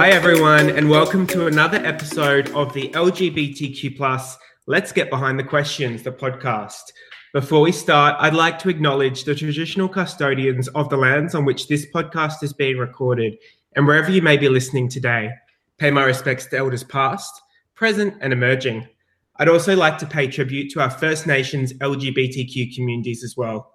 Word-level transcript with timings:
Hi, 0.00 0.08
everyone, 0.12 0.70
and 0.70 0.88
welcome 0.88 1.26
to 1.26 1.46
another 1.46 1.76
episode 1.76 2.48
of 2.52 2.72
the 2.72 2.88
LGBTQ 2.88 3.98
plus 3.98 4.38
Let's 4.66 4.92
Get 4.92 5.10
Behind 5.10 5.38
the 5.38 5.44
Questions, 5.44 6.02
the 6.02 6.10
podcast. 6.10 6.80
Before 7.34 7.60
we 7.60 7.70
start, 7.70 8.16
I'd 8.18 8.32
like 8.32 8.58
to 8.60 8.70
acknowledge 8.70 9.24
the 9.24 9.34
traditional 9.34 9.90
custodians 9.90 10.68
of 10.68 10.88
the 10.88 10.96
lands 10.96 11.34
on 11.34 11.44
which 11.44 11.68
this 11.68 11.84
podcast 11.94 12.42
is 12.42 12.54
being 12.54 12.78
recorded, 12.78 13.36
and 13.76 13.86
wherever 13.86 14.10
you 14.10 14.22
may 14.22 14.38
be 14.38 14.48
listening 14.48 14.88
today. 14.88 15.28
Pay 15.76 15.90
my 15.90 16.04
respects 16.04 16.46
to 16.46 16.56
elders 16.56 16.82
past, 16.82 17.42
present, 17.74 18.14
and 18.22 18.32
emerging. 18.32 18.88
I'd 19.36 19.50
also 19.50 19.76
like 19.76 19.98
to 19.98 20.06
pay 20.06 20.28
tribute 20.28 20.70
to 20.70 20.80
our 20.80 20.90
First 20.90 21.26
Nations 21.26 21.74
LGBTQ 21.74 22.74
communities 22.74 23.22
as 23.22 23.36
well. 23.36 23.74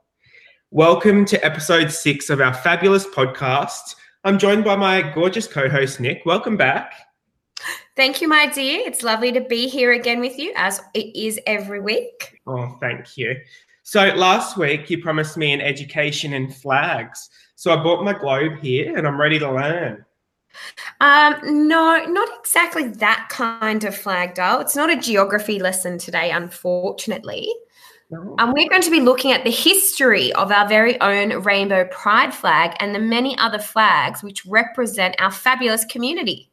Welcome 0.71 1.25
to 1.25 1.45
episode 1.45 1.91
six 1.91 2.31
of 2.31 2.41
our 2.41 2.55
fabulous 2.55 3.05
podcast. 3.05 3.93
I'm 4.25 4.39
joined 4.39 4.63
by 4.63 4.75
my 4.75 5.03
gorgeous 5.13 5.45
co 5.45 5.69
host, 5.69 5.99
Nick. 5.99 6.23
Welcome 6.25 6.57
back. 6.57 6.93
Thank 7.95 8.21
you, 8.21 8.27
my 8.27 8.47
dear. 8.47 8.81
It's 8.83 9.03
lovely 9.03 9.31
to 9.31 9.41
be 9.41 9.67
here 9.67 9.91
again 9.91 10.19
with 10.19 10.39
you, 10.39 10.51
as 10.55 10.81
it 10.95 11.15
is 11.15 11.39
every 11.45 11.79
week. 11.79 12.41
Oh, 12.47 12.75
thank 12.81 13.17
you. 13.17 13.35
So, 13.83 14.07
last 14.15 14.57
week 14.57 14.89
you 14.89 14.99
promised 14.99 15.37
me 15.37 15.53
an 15.53 15.61
education 15.61 16.33
in 16.33 16.49
flags. 16.49 17.29
So, 17.55 17.71
I 17.71 17.83
bought 17.83 18.03
my 18.03 18.13
globe 18.13 18.57
here 18.63 18.97
and 18.97 19.07
I'm 19.07 19.21
ready 19.21 19.37
to 19.37 19.51
learn. 19.51 20.03
Um, 21.01 21.67
no, 21.67 22.03
not 22.05 22.29
exactly 22.39 22.87
that 22.87 23.27
kind 23.29 23.83
of 23.83 23.95
flag, 23.95 24.33
Dale. 24.33 24.59
It's 24.59 24.75
not 24.75 24.89
a 24.89 24.99
geography 24.99 25.59
lesson 25.59 25.99
today, 25.99 26.31
unfortunately. 26.31 27.47
And 28.11 28.53
we're 28.53 28.69
going 28.69 28.83
to 28.83 28.91
be 28.91 28.99
looking 28.99 29.31
at 29.31 29.43
the 29.43 29.51
history 29.51 30.31
of 30.33 30.51
our 30.51 30.67
very 30.67 30.99
own 31.01 31.41
rainbow 31.41 31.85
pride 31.85 32.33
flag 32.33 32.75
and 32.79 32.93
the 32.93 32.99
many 32.99 33.37
other 33.39 33.59
flags 33.59 34.21
which 34.21 34.45
represent 34.45 35.15
our 35.19 35.31
fabulous 35.31 35.85
community. 35.85 36.51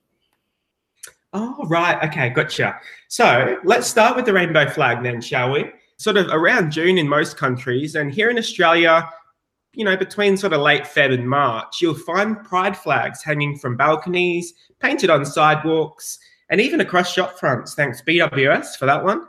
Oh, 1.34 1.64
right. 1.68 2.02
Okay, 2.08 2.30
gotcha. 2.30 2.78
So 3.08 3.58
let's 3.64 3.86
start 3.86 4.16
with 4.16 4.26
the 4.26 4.32
rainbow 4.32 4.68
flag 4.68 5.02
then, 5.02 5.20
shall 5.20 5.52
we? 5.52 5.70
Sort 5.96 6.16
of 6.16 6.26
around 6.30 6.72
June 6.72 6.98
in 6.98 7.08
most 7.08 7.36
countries, 7.36 7.94
and 7.94 8.12
here 8.12 8.28
in 8.28 8.38
Australia, 8.38 9.08
you 9.72 9.84
know, 9.84 9.96
between 9.96 10.36
sort 10.36 10.52
of 10.52 10.60
late 10.60 10.82
Feb 10.82 11.14
and 11.14 11.28
March, 11.28 11.80
you'll 11.80 11.94
find 11.94 12.42
pride 12.44 12.76
flags 12.76 13.22
hanging 13.22 13.56
from 13.56 13.76
balconies, 13.76 14.52
painted 14.80 15.10
on 15.10 15.24
sidewalks, 15.24 16.18
and 16.50 16.60
even 16.60 16.80
across 16.80 17.12
shop 17.12 17.38
fronts. 17.38 17.74
Thanks 17.74 18.02
BWS 18.02 18.76
for 18.76 18.86
that 18.86 19.02
one. 19.02 19.26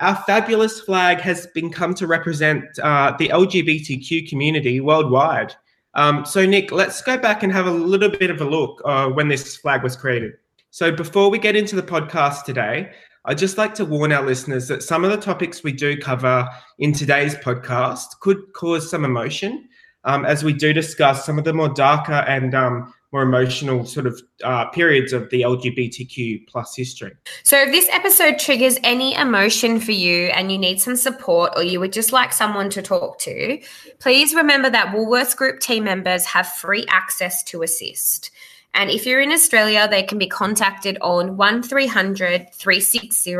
Our 0.00 0.16
fabulous 0.26 0.80
flag 0.80 1.20
has 1.20 1.46
been 1.48 1.70
come 1.70 1.94
to 1.94 2.06
represent 2.06 2.64
uh, 2.80 3.16
the 3.18 3.28
LGBTQ 3.28 4.28
community 4.28 4.80
worldwide. 4.80 5.54
Um, 5.94 6.26
so, 6.26 6.44
Nick, 6.44 6.70
let's 6.70 7.00
go 7.00 7.16
back 7.16 7.42
and 7.42 7.50
have 7.50 7.66
a 7.66 7.70
little 7.70 8.10
bit 8.10 8.28
of 8.28 8.40
a 8.42 8.44
look 8.44 8.82
uh, 8.84 9.08
when 9.08 9.28
this 9.28 9.56
flag 9.56 9.82
was 9.82 9.96
created. 9.96 10.32
So, 10.70 10.92
before 10.92 11.30
we 11.30 11.38
get 11.38 11.56
into 11.56 11.76
the 11.76 11.82
podcast 11.82 12.44
today, 12.44 12.92
I'd 13.24 13.38
just 13.38 13.56
like 13.56 13.74
to 13.76 13.86
warn 13.86 14.12
our 14.12 14.24
listeners 14.24 14.68
that 14.68 14.82
some 14.82 15.02
of 15.02 15.10
the 15.10 15.16
topics 15.16 15.64
we 15.64 15.72
do 15.72 15.96
cover 15.96 16.46
in 16.78 16.92
today's 16.92 17.34
podcast 17.34 18.20
could 18.20 18.52
cause 18.52 18.90
some 18.90 19.04
emotion 19.04 19.66
um, 20.04 20.24
as 20.24 20.44
we 20.44 20.52
do 20.52 20.72
discuss 20.72 21.24
some 21.24 21.38
of 21.38 21.44
the 21.44 21.52
more 21.52 21.70
darker 21.70 22.12
and 22.12 22.54
um, 22.54 22.92
more 23.12 23.22
emotional 23.22 23.86
sort 23.86 24.06
of 24.06 24.20
uh, 24.42 24.66
periods 24.66 25.12
of 25.12 25.30
the 25.30 25.42
LGBTQ 25.42 26.46
plus 26.48 26.74
history. 26.76 27.12
So, 27.42 27.58
if 27.58 27.70
this 27.70 27.88
episode 27.92 28.38
triggers 28.38 28.78
any 28.82 29.14
emotion 29.14 29.80
for 29.80 29.92
you 29.92 30.26
and 30.26 30.50
you 30.50 30.58
need 30.58 30.80
some 30.80 30.96
support 30.96 31.52
or 31.56 31.62
you 31.62 31.80
would 31.80 31.92
just 31.92 32.12
like 32.12 32.32
someone 32.32 32.70
to 32.70 32.82
talk 32.82 33.18
to, 33.20 33.60
please 33.98 34.34
remember 34.34 34.70
that 34.70 34.94
Woolworths 34.94 35.36
Group 35.36 35.60
team 35.60 35.84
members 35.84 36.24
have 36.26 36.48
free 36.48 36.84
access 36.88 37.42
to 37.44 37.62
assist. 37.62 38.30
And 38.74 38.90
if 38.90 39.06
you're 39.06 39.22
in 39.22 39.32
Australia, 39.32 39.88
they 39.88 40.02
can 40.02 40.18
be 40.18 40.26
contacted 40.26 40.98
on 41.00 41.36
1300 41.36 42.52
360 42.52 43.32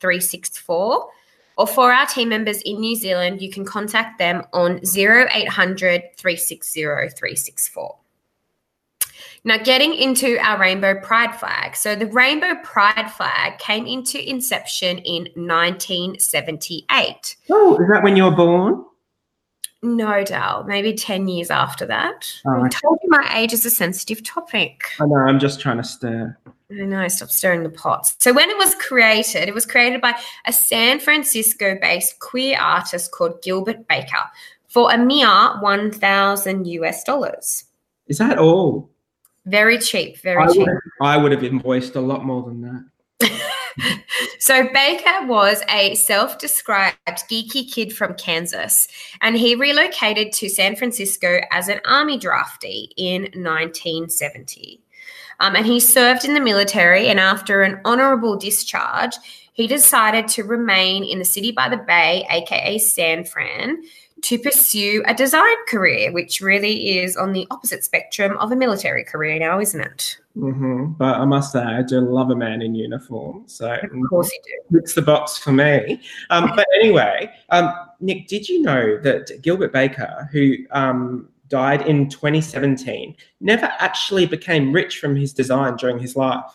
364 0.00 1.10
or 1.58 1.66
for 1.66 1.92
our 1.92 2.06
team 2.06 2.28
members 2.28 2.62
in 2.62 2.78
New 2.78 2.94
Zealand, 2.94 3.42
you 3.42 3.50
can 3.50 3.64
contact 3.64 4.20
them 4.20 4.44
on 4.52 4.80
0800 4.96 6.02
360 6.16 6.82
364. 6.82 7.96
Now, 9.44 9.58
getting 9.58 9.94
into 9.94 10.38
our 10.38 10.58
Rainbow 10.58 11.00
Pride 11.00 11.34
flag. 11.34 11.76
So, 11.76 11.94
the 11.94 12.06
Rainbow 12.06 12.56
Pride 12.62 13.10
flag 13.10 13.58
came 13.58 13.86
into 13.86 14.28
inception 14.28 14.98
in 14.98 15.28
1978. 15.34 17.36
Oh, 17.50 17.78
is 17.80 17.88
that 17.88 18.02
when 18.02 18.16
you 18.16 18.24
were 18.24 18.32
born? 18.32 18.84
No, 19.82 20.24
Dale. 20.24 20.64
Maybe 20.66 20.92
10 20.92 21.28
years 21.28 21.50
after 21.50 21.86
that. 21.86 22.32
Oh, 22.46 22.64
I 22.64 22.68
told 22.68 22.98
you 23.02 23.10
my 23.10 23.32
age 23.36 23.52
is 23.52 23.64
a 23.64 23.70
sensitive 23.70 24.24
topic. 24.24 24.82
I 25.00 25.06
know, 25.06 25.16
I'm 25.16 25.38
just 25.38 25.60
trying 25.60 25.76
to 25.76 25.84
stir. 25.84 26.36
I 26.70 26.84
know, 26.84 27.08
stop 27.08 27.30
stirring 27.30 27.62
the 27.62 27.70
pots. 27.70 28.16
So, 28.18 28.32
when 28.32 28.50
it 28.50 28.58
was 28.58 28.74
created, 28.74 29.48
it 29.48 29.54
was 29.54 29.64
created 29.64 30.00
by 30.00 30.14
a 30.46 30.52
San 30.52 30.98
Francisco 30.98 31.78
based 31.80 32.18
queer 32.18 32.58
artist 32.60 33.12
called 33.12 33.40
Gilbert 33.42 33.86
Baker 33.88 34.24
for 34.66 34.92
a 34.92 34.98
mere 34.98 35.60
1,000 35.60 36.66
US 36.66 37.04
dollars. 37.04 37.64
Is 38.08 38.18
that 38.18 38.38
all? 38.38 38.90
Very 39.48 39.78
cheap, 39.78 40.18
very 40.20 40.42
I 40.42 40.46
cheap. 40.48 40.58
Would, 40.58 40.78
I 41.00 41.16
would 41.16 41.32
have 41.32 41.42
invoiced 41.42 41.96
a 41.96 42.00
lot 42.00 42.24
more 42.24 42.42
than 42.42 42.60
that. 42.60 42.84
so 44.38 44.68
Baker 44.74 45.26
was 45.26 45.62
a 45.70 45.94
self-described 45.94 46.96
geeky 47.06 47.70
kid 47.72 47.96
from 47.96 48.14
Kansas, 48.14 48.88
and 49.22 49.36
he 49.36 49.54
relocated 49.54 50.32
to 50.34 50.50
San 50.50 50.76
Francisco 50.76 51.40
as 51.50 51.68
an 51.68 51.80
army 51.86 52.18
draftee 52.18 52.88
in 52.98 53.22
1970. 53.22 54.82
Um, 55.40 55.56
and 55.56 55.64
he 55.64 55.80
served 55.80 56.26
in 56.26 56.34
the 56.34 56.40
military, 56.40 57.08
and 57.08 57.18
after 57.18 57.62
an 57.62 57.80
honorable 57.86 58.36
discharge, 58.36 59.14
he 59.54 59.66
decided 59.66 60.28
to 60.28 60.44
remain 60.44 61.04
in 61.04 61.18
the 61.18 61.24
city 61.24 61.52
by 61.52 61.68
the 61.68 61.78
bay, 61.78 62.26
aka 62.30 62.76
San 62.78 63.24
Fran, 63.24 63.82
to 64.22 64.38
pursue 64.38 65.02
a 65.06 65.14
design 65.14 65.56
career, 65.68 66.12
which 66.12 66.40
really 66.40 66.98
is 66.98 67.16
on 67.16 67.32
the 67.32 67.46
opposite 67.50 67.84
spectrum 67.84 68.36
of 68.38 68.52
a 68.52 68.56
military 68.56 69.04
career 69.04 69.38
now, 69.38 69.60
isn't 69.60 69.80
it? 69.80 70.18
Mm-hmm. 70.36 70.92
But 70.92 71.16
I 71.16 71.24
must 71.24 71.52
say, 71.52 71.60
I 71.60 71.82
do 71.82 72.00
love 72.00 72.30
a 72.30 72.36
man 72.36 72.62
in 72.62 72.74
uniform. 72.74 73.44
So, 73.46 73.72
of 73.72 73.90
course, 74.08 74.30
you 74.32 74.40
do. 74.70 74.78
It's 74.78 74.94
the 74.94 75.02
box 75.02 75.38
for 75.38 75.52
me. 75.52 76.00
Um, 76.30 76.52
but 76.56 76.66
anyway, 76.76 77.30
um, 77.50 77.72
Nick, 78.00 78.28
did 78.28 78.48
you 78.48 78.62
know 78.62 78.98
that 78.98 79.42
Gilbert 79.42 79.72
Baker, 79.72 80.28
who 80.32 80.54
um, 80.70 81.28
died 81.48 81.82
in 81.82 82.08
2017, 82.08 83.16
never 83.40 83.72
actually 83.78 84.26
became 84.26 84.72
rich 84.72 84.98
from 84.98 85.16
his 85.16 85.32
design 85.32 85.76
during 85.76 85.98
his 85.98 86.16
life? 86.16 86.52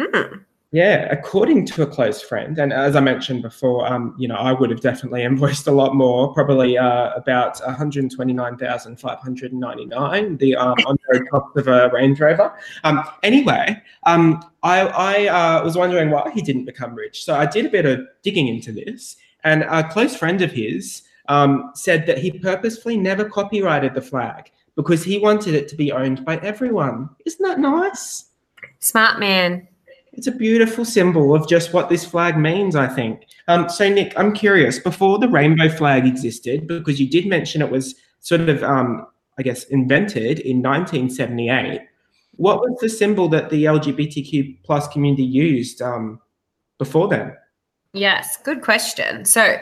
Mm. 0.00 0.44
Yeah, 0.72 1.08
according 1.10 1.66
to 1.66 1.82
a 1.82 1.86
close 1.86 2.22
friend, 2.22 2.56
and 2.56 2.72
as 2.72 2.94
I 2.94 3.00
mentioned 3.00 3.42
before, 3.42 3.92
um, 3.92 4.14
you 4.16 4.28
know, 4.28 4.36
I 4.36 4.52
would 4.52 4.70
have 4.70 4.80
definitely 4.80 5.22
invoiced 5.24 5.66
a 5.66 5.72
lot 5.72 5.96
more, 5.96 6.32
probably 6.32 6.78
uh, 6.78 7.12
about 7.14 7.60
one 7.60 7.74
hundred 7.74 8.08
twenty-nine 8.08 8.56
thousand 8.56 9.00
five 9.00 9.18
hundred 9.18 9.52
ninety-nine, 9.52 10.36
the 10.36 10.54
um, 10.54 10.76
on 10.86 10.96
the 11.08 11.26
cost 11.26 11.56
of 11.56 11.66
a 11.66 11.90
Range 11.92 12.20
Rover. 12.20 12.56
Um, 12.84 13.02
anyway, 13.24 13.82
um, 14.04 14.44
I, 14.62 14.82
I 14.82 15.26
uh, 15.26 15.64
was 15.64 15.76
wondering 15.76 16.10
why 16.10 16.30
he 16.32 16.40
didn't 16.40 16.66
become 16.66 16.94
rich, 16.94 17.24
so 17.24 17.34
I 17.34 17.46
did 17.46 17.66
a 17.66 17.70
bit 17.70 17.84
of 17.84 18.06
digging 18.22 18.46
into 18.46 18.70
this, 18.70 19.16
and 19.42 19.64
a 19.64 19.88
close 19.88 20.14
friend 20.14 20.40
of 20.40 20.52
his 20.52 21.02
um, 21.26 21.72
said 21.74 22.06
that 22.06 22.18
he 22.18 22.30
purposefully 22.30 22.96
never 22.96 23.24
copyrighted 23.24 23.94
the 23.94 24.02
flag 24.02 24.52
because 24.76 25.02
he 25.02 25.18
wanted 25.18 25.54
it 25.54 25.66
to 25.66 25.74
be 25.74 25.90
owned 25.90 26.24
by 26.24 26.36
everyone. 26.38 27.10
Isn't 27.26 27.42
that 27.44 27.58
nice? 27.58 28.26
Smart 28.78 29.18
man 29.18 29.66
it's 30.12 30.26
a 30.26 30.32
beautiful 30.32 30.84
symbol 30.84 31.34
of 31.34 31.48
just 31.48 31.72
what 31.72 31.88
this 31.88 32.04
flag 32.04 32.36
means, 32.36 32.74
I 32.74 32.88
think. 32.88 33.26
Um, 33.48 33.68
so, 33.68 33.88
Nick, 33.88 34.12
I'm 34.16 34.34
curious, 34.34 34.78
before 34.78 35.18
the 35.18 35.28
rainbow 35.28 35.68
flag 35.68 36.06
existed, 36.06 36.66
because 36.66 37.00
you 37.00 37.08
did 37.08 37.26
mention 37.26 37.62
it 37.62 37.70
was 37.70 37.94
sort 38.20 38.42
of, 38.42 38.62
um, 38.62 39.06
I 39.38 39.42
guess, 39.42 39.64
invented 39.64 40.40
in 40.40 40.62
1978, 40.62 41.82
what 42.36 42.60
was 42.60 42.78
the 42.80 42.88
symbol 42.88 43.28
that 43.28 43.50
the 43.50 43.64
LGBTQ 43.64 44.62
plus 44.64 44.88
community 44.88 45.24
used 45.24 45.80
um, 45.80 46.20
before 46.78 47.08
then? 47.08 47.36
Yes, 47.92 48.36
good 48.42 48.62
question. 48.62 49.24
So, 49.24 49.60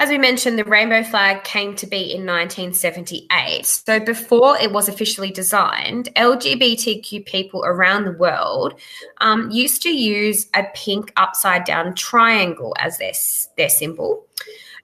as 0.00 0.08
we 0.08 0.16
mentioned, 0.16 0.58
the 0.58 0.64
rainbow 0.64 1.02
flag 1.02 1.44
came 1.44 1.76
to 1.76 1.86
be 1.86 1.98
in 1.98 2.24
1978. 2.24 3.66
So 3.66 4.00
before 4.00 4.56
it 4.56 4.72
was 4.72 4.88
officially 4.88 5.30
designed, 5.30 6.08
LGBTQ 6.16 7.26
people 7.26 7.62
around 7.66 8.06
the 8.06 8.12
world 8.12 8.80
um, 9.18 9.50
used 9.50 9.82
to 9.82 9.90
use 9.90 10.46
a 10.54 10.64
pink 10.74 11.12
upside 11.18 11.64
down 11.64 11.94
triangle 11.94 12.74
as 12.78 12.96
their, 12.96 13.12
their 13.58 13.68
symbol. 13.68 14.26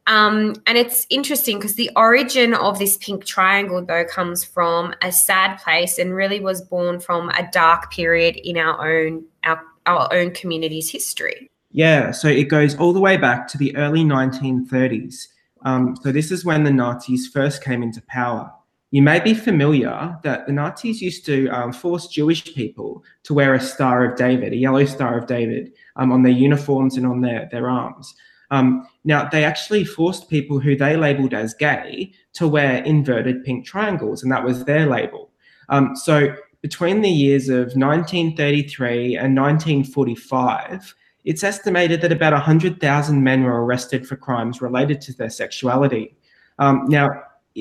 Um, 0.06 0.54
and 0.66 0.76
it's 0.76 1.06
interesting 1.08 1.56
because 1.56 1.76
the 1.76 1.90
origin 1.96 2.52
of 2.52 2.78
this 2.78 2.98
pink 2.98 3.24
triangle, 3.24 3.82
though, 3.82 4.04
comes 4.04 4.44
from 4.44 4.94
a 5.00 5.10
sad 5.10 5.56
place 5.56 5.98
and 5.98 6.14
really 6.14 6.40
was 6.40 6.60
born 6.60 7.00
from 7.00 7.30
a 7.30 7.48
dark 7.50 7.90
period 7.90 8.36
in 8.36 8.58
our 8.58 8.86
own 8.86 9.24
our, 9.44 9.62
our 9.86 10.12
own 10.12 10.32
community's 10.32 10.90
history. 10.90 11.50
Yeah, 11.76 12.10
so 12.10 12.28
it 12.28 12.44
goes 12.44 12.74
all 12.74 12.94
the 12.94 13.02
way 13.02 13.18
back 13.18 13.46
to 13.48 13.58
the 13.58 13.76
early 13.76 14.02
1930s. 14.02 15.26
Um, 15.66 15.94
so 16.02 16.10
this 16.10 16.30
is 16.30 16.42
when 16.42 16.64
the 16.64 16.70
Nazis 16.70 17.28
first 17.28 17.62
came 17.62 17.82
into 17.82 18.00
power. 18.08 18.50
you 18.92 19.02
may 19.02 19.20
be 19.20 19.34
familiar 19.34 20.16
that 20.22 20.46
the 20.46 20.54
Nazis 20.54 21.02
used 21.02 21.26
to 21.26 21.48
um, 21.48 21.74
force 21.74 22.06
Jewish 22.06 22.54
people 22.54 23.04
to 23.24 23.34
wear 23.34 23.52
a 23.52 23.60
Star 23.60 24.06
of 24.06 24.16
David, 24.16 24.54
a 24.54 24.56
yellow 24.56 24.86
Star 24.86 25.18
of 25.18 25.26
David, 25.26 25.70
um, 25.96 26.12
on 26.12 26.22
their 26.22 26.32
uniforms 26.32 26.96
and 26.96 27.06
on 27.06 27.20
their, 27.20 27.46
their 27.52 27.68
arms. 27.68 28.14
Um, 28.50 28.88
now, 29.04 29.28
they 29.28 29.44
actually 29.44 29.84
forced 29.84 30.30
people 30.30 30.58
who 30.58 30.76
they 30.76 30.96
labeled 30.96 31.34
as 31.34 31.52
gay 31.52 32.14
to 32.34 32.48
wear 32.48 32.82
inverted 32.84 33.44
pink 33.44 33.66
triangles, 33.66 34.22
and 34.22 34.32
that 34.32 34.44
was 34.44 34.64
their 34.64 34.86
label. 34.86 35.30
Um, 35.68 35.94
so, 35.94 36.34
between 36.62 37.02
the 37.02 37.10
years 37.10 37.50
of 37.50 37.76
1933 37.76 39.16
and 39.16 39.36
1945, 39.36 40.94
it's 41.26 41.42
estimated 41.42 42.00
that 42.00 42.12
about 42.12 42.32
100,000 42.32 43.22
men 43.22 43.42
were 43.42 43.64
arrested 43.64 44.06
for 44.06 44.14
crimes 44.16 44.62
related 44.62 45.00
to 45.02 45.12
their 45.12 45.28
sexuality. 45.28 46.16
Um, 46.60 46.86
now, 46.88 47.10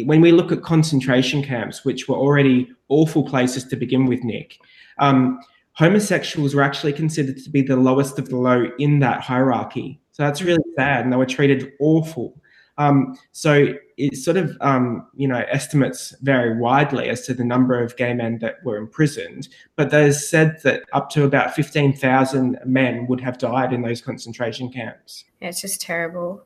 when 0.05 0.21
we 0.21 0.31
look 0.31 0.51
at 0.51 0.61
concentration 0.61 1.41
camps, 1.43 1.83
which 1.83 2.07
were 2.07 2.15
already 2.15 2.69
awful 2.89 3.23
places 3.23 3.63
to 3.65 3.75
begin 3.75 4.05
with, 4.05 4.23
Nick, 4.23 4.59
um, 4.99 5.39
homosexuals 5.73 6.53
were 6.53 6.61
actually 6.61 6.93
considered 6.93 7.37
to 7.43 7.49
be 7.49 7.63
the 7.63 7.75
lowest 7.75 8.19
of 8.19 8.29
the 8.29 8.37
low 8.37 8.69
in 8.77 8.99
that 8.99 9.21
hierarchy. 9.21 9.99
So 10.11 10.21
that's 10.23 10.43
really 10.43 10.63
sad, 10.77 11.03
and 11.03 11.11
they 11.11 11.17
were 11.17 11.25
treated 11.25 11.73
awful. 11.79 12.39
Um, 12.77 13.17
so 13.31 13.73
it 13.97 14.17
sort 14.17 14.37
of, 14.37 14.57
um, 14.61 15.07
you 15.15 15.27
know, 15.27 15.43
estimates 15.49 16.13
vary 16.21 16.57
widely 16.57 17.09
as 17.09 17.25
to 17.27 17.33
the 17.33 17.45
number 17.45 17.81
of 17.81 17.95
gay 17.95 18.13
men 18.13 18.39
that 18.39 18.55
were 18.63 18.77
imprisoned, 18.77 19.47
but 19.75 19.91
there's 19.91 20.29
said 20.29 20.61
that 20.63 20.83
up 20.93 21.09
to 21.11 21.23
about 21.23 21.55
15,000 21.55 22.59
men 22.65 23.07
would 23.07 23.21
have 23.21 23.37
died 23.37 23.71
in 23.71 23.81
those 23.81 24.01
concentration 24.01 24.71
camps. 24.71 25.25
Yeah, 25.41 25.49
it's 25.49 25.61
just 25.61 25.81
terrible. 25.81 26.45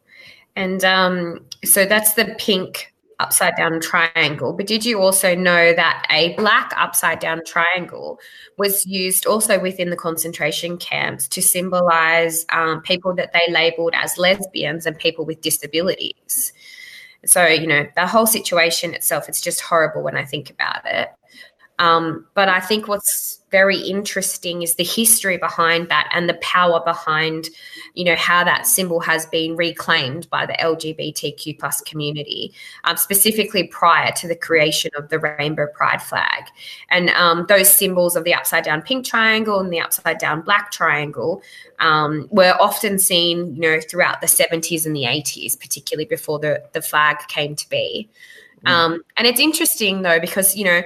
And 0.56 0.84
um, 0.84 1.46
so 1.64 1.86
that's 1.86 2.14
the 2.14 2.36
pink 2.38 2.94
upside 3.19 3.56
down 3.56 3.80
triangle. 3.81 4.54
But 4.54 4.68
did 4.68 4.86
you 4.86 5.01
also 5.01 5.36
know 5.36 5.74
that 5.74 6.06
a 6.10 6.36
black 6.36 6.74
upside 6.77 7.19
down 7.19 7.44
triangle 7.45 8.19
was 8.57 8.86
used 8.86 9.25
also 9.25 9.60
within 9.60 9.89
the 9.89 9.95
concentration 9.95 10.77
camps 10.77 11.27
to 11.30 11.42
symbolize 11.42 12.45
um, 12.51 12.81
people 12.81 13.13
that 13.16 13.33
they 13.33 13.51
labeled 13.51 13.94
as 13.95 14.18
lesbians 14.18 14.86
and 14.86 14.98
people 14.98 15.25
with 15.25 15.42
disabilities? 15.42 16.54
So, 17.25 17.45
you 17.45 17.68
know, 17.68 17.86
the 17.95 18.07
whole 18.07 18.25
situation 18.25 18.94
itself, 18.94 19.27
it's 19.27 19.42
just 19.42 19.62
horrible 19.62 20.04
when 20.04 20.16
I 20.16 20.24
think 20.24 20.50
about 20.50 20.81
it. 20.86 21.10
Um, 21.80 22.26
but 22.34 22.50
I 22.50 22.60
think 22.60 22.88
what's 22.88 23.40
very 23.52 23.78
interesting 23.78 24.62
is 24.62 24.76
the 24.76 24.84
history 24.84 25.38
behind 25.38 25.90
that 25.90 26.10
and 26.14 26.30
the 26.30 26.36
power 26.36 26.81
behind, 26.84 27.50
you 27.96 28.04
know, 28.04 28.16
how 28.16 28.44
that 28.44 28.68
symbol 28.68 29.00
has 29.00 29.26
been 29.28 29.56
reclaimed 29.56 30.30
by 30.30 30.46
the 30.46 30.54
LGBTQ 30.54 31.58
plus 31.58 31.81
community, 31.81 32.54
um, 32.84 32.98
specifically 32.98 33.64
prior 33.64 34.12
to 34.12 34.28
the 34.28 34.36
creation 34.36 34.92
of 34.96 35.10
the 35.10 35.20
Rainbow 35.20 35.68
Pride 35.74 36.02
flag. 36.02 36.44
And 36.90 37.10
um, 37.12 37.46
those 37.48 37.72
symbols 37.72 38.16
of 38.16 38.24
the 38.24 38.34
upside 38.34 38.66
down 38.66 38.81
pink 38.81 39.06
triangle 39.06 39.60
and 39.60 39.72
the 39.72 39.80
upside 39.80 40.20
down 40.20 40.42
black 40.42 40.72
triangle 40.72 41.42
um, 41.80 42.28
were 42.30 42.56
often 42.60 43.00
seen, 43.00 43.56
you 43.56 43.62
know, 43.62 43.80
throughout 43.80 44.22
the 44.22 44.28
70s 44.28 44.86
and 44.86 44.96
the 44.96 45.04
80s, 45.04 45.60
particularly 45.60 46.06
before 46.06 46.40
the, 46.40 46.62
the 46.74 46.81
flag 46.81 47.18
came 47.30 47.56
to 47.56 47.68
be. 47.70 48.10
Mm. 48.66 48.70
Um, 48.70 49.04
and 49.16 49.26
it's 49.26 49.40
interesting 49.40 50.02
though, 50.02 50.20
because, 50.20 50.56
you 50.56 50.66
know, 50.66 50.84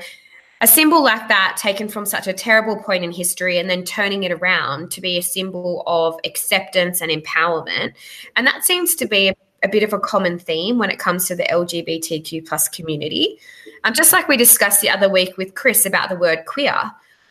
a 0.64 0.68
symbol 0.68 1.04
like 1.04 1.28
that 1.28 1.58
taken 1.58 1.90
from 1.90 2.06
such 2.06 2.26
a 2.26 2.32
terrible 2.32 2.78
point 2.78 3.04
in 3.04 3.12
history 3.12 3.58
and 3.58 3.70
then 3.70 3.84
turning 3.84 4.24
it 4.24 4.32
around 4.32 4.90
to 4.92 5.02
be 5.02 5.18
a 5.18 5.22
symbol 5.22 5.84
of 5.88 6.18
acceptance 6.24 7.02
and 7.02 7.12
empowerment. 7.12 7.94
And 8.38 8.48
that 8.48 8.64
seems 8.64 8.96
to 8.96 9.06
be 9.06 9.28
a, 9.28 9.36
a 9.62 9.68
bit 9.68 9.84
of 9.84 9.92
a 9.92 10.00
common 10.00 10.40
theme 10.40 10.78
when 10.78 10.90
it 10.90 11.00
comes 11.00 11.28
to 11.28 11.36
the 11.36 11.44
lgbtq 11.44 12.48
plus 12.48 12.70
community. 12.70 13.40
Um, 13.84 13.94
just 13.94 14.14
like 14.14 14.30
we 14.30 14.38
discussed 14.38 14.80
the 14.80 14.90
other 14.90 15.10
week 15.10 15.36
with 15.38 15.54
chris 15.54 15.86
about 15.86 16.08
the 16.08 16.16
word 16.16 16.46
queer 16.48 16.74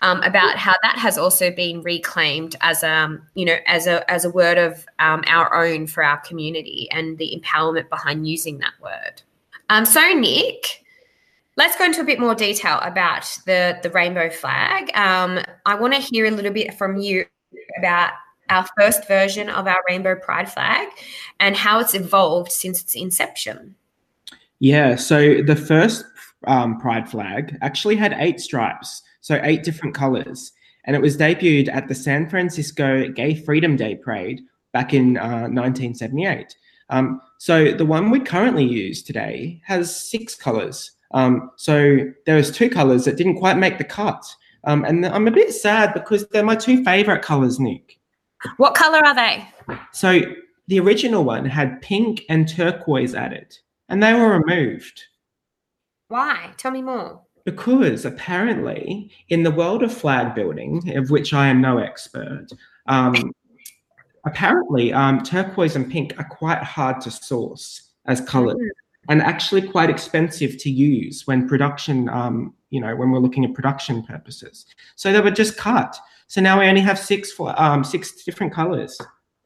um, 0.02 0.20
about 0.24 0.58
how 0.58 0.74
that 0.82 0.98
has 0.98 1.16
also 1.16 1.50
been 1.50 1.80
reclaimed 1.80 2.54
as 2.60 2.82
a 2.82 2.92
um, 2.92 3.22
you 3.34 3.46
know 3.46 3.56
as 3.66 3.86
a 3.86 4.08
as 4.10 4.26
a 4.26 4.30
word 4.30 4.58
of 4.58 4.84
um, 4.98 5.24
our 5.26 5.54
own 5.54 5.86
for 5.86 6.04
our 6.04 6.18
community 6.18 6.86
and 6.90 7.16
the 7.16 7.34
empowerment 7.34 7.88
behind 7.88 8.28
using 8.28 8.58
that 8.58 8.74
word. 8.82 9.22
Um, 9.70 9.86
so 9.86 10.06
nick 10.12 10.81
Let's 11.56 11.76
go 11.76 11.84
into 11.84 12.00
a 12.00 12.04
bit 12.04 12.18
more 12.18 12.34
detail 12.34 12.78
about 12.80 13.24
the, 13.44 13.78
the 13.82 13.90
rainbow 13.90 14.30
flag. 14.30 14.90
Um, 14.96 15.44
I 15.66 15.74
want 15.74 15.92
to 15.94 16.00
hear 16.00 16.26
a 16.26 16.30
little 16.30 16.52
bit 16.52 16.74
from 16.74 16.96
you 16.96 17.26
about 17.78 18.12
our 18.48 18.66
first 18.78 19.06
version 19.06 19.48
of 19.48 19.66
our 19.66 19.78
rainbow 19.88 20.14
pride 20.14 20.50
flag 20.50 20.88
and 21.40 21.56
how 21.56 21.78
it's 21.80 21.94
evolved 21.94 22.50
since 22.50 22.80
its 22.80 22.94
inception. 22.94 23.74
Yeah, 24.60 24.96
so 24.96 25.42
the 25.42 25.56
first 25.56 26.04
um, 26.46 26.78
pride 26.78 27.08
flag 27.08 27.58
actually 27.60 27.96
had 27.96 28.14
eight 28.18 28.40
stripes, 28.40 29.02
so 29.20 29.40
eight 29.42 29.62
different 29.62 29.94
colors. 29.94 30.52
And 30.84 30.96
it 30.96 31.02
was 31.02 31.16
debuted 31.16 31.68
at 31.68 31.88
the 31.88 31.94
San 31.94 32.28
Francisco 32.28 33.08
Gay 33.08 33.34
Freedom 33.34 33.76
Day 33.76 33.94
Parade 33.96 34.40
back 34.72 34.94
in 34.94 35.16
uh, 35.18 35.48
1978. 35.48 36.56
Um, 36.90 37.20
so 37.38 37.72
the 37.72 37.86
one 37.86 38.10
we 38.10 38.20
currently 38.20 38.64
use 38.64 39.02
today 39.02 39.60
has 39.64 39.94
six 40.10 40.34
colors. 40.34 40.92
Um, 41.14 41.50
so 41.56 41.98
there 42.26 42.36
was 42.36 42.50
two 42.50 42.70
colors 42.70 43.04
that 43.04 43.16
didn't 43.16 43.38
quite 43.38 43.58
make 43.58 43.78
the 43.78 43.84
cut. 43.84 44.24
Um, 44.64 44.84
and 44.84 45.04
I'm 45.04 45.26
a 45.26 45.32
bit 45.32 45.52
sad 45.52 45.92
because 45.94 46.26
they're 46.28 46.44
my 46.44 46.56
two 46.56 46.84
favorite 46.84 47.22
colors, 47.22 47.58
Nick. 47.58 47.98
What 48.56 48.74
color 48.74 48.98
are 49.04 49.14
they? 49.14 49.46
So 49.92 50.20
the 50.68 50.80
original 50.80 51.24
one 51.24 51.44
had 51.44 51.82
pink 51.82 52.22
and 52.28 52.48
turquoise 52.48 53.14
added, 53.14 53.56
and 53.88 54.02
they 54.02 54.14
were 54.14 54.38
removed. 54.38 55.02
Why? 56.08 56.50
Tell 56.56 56.70
me 56.70 56.82
more. 56.82 57.20
Because 57.44 58.04
apparently, 58.04 59.10
in 59.28 59.42
the 59.42 59.50
world 59.50 59.82
of 59.82 59.92
flag 59.92 60.34
building, 60.34 60.96
of 60.96 61.10
which 61.10 61.32
I 61.32 61.48
am 61.48 61.60
no 61.60 61.78
expert, 61.78 62.46
um, 62.86 63.32
apparently 64.26 64.92
um, 64.92 65.22
turquoise 65.22 65.74
and 65.74 65.90
pink 65.90 66.14
are 66.18 66.28
quite 66.28 66.62
hard 66.62 67.00
to 67.02 67.10
source 67.10 67.90
as 68.06 68.20
colors. 68.20 68.56
Mm 68.56 68.81
and 69.08 69.20
actually 69.22 69.62
quite 69.62 69.90
expensive 69.90 70.58
to 70.58 70.70
use 70.70 71.26
when 71.26 71.48
production, 71.48 72.08
um, 72.08 72.54
you 72.70 72.80
know, 72.80 72.94
when 72.94 73.10
we're 73.10 73.18
looking 73.18 73.44
at 73.44 73.54
production 73.54 74.02
purposes. 74.02 74.66
So 74.96 75.12
they 75.12 75.20
were 75.20 75.30
just 75.30 75.56
cut. 75.56 75.96
So 76.28 76.40
now 76.40 76.58
we 76.60 76.66
only 76.66 76.80
have 76.80 76.98
six 76.98 77.32
for 77.32 77.60
um, 77.60 77.84
six 77.84 78.22
different 78.24 78.52
colors. 78.52 78.98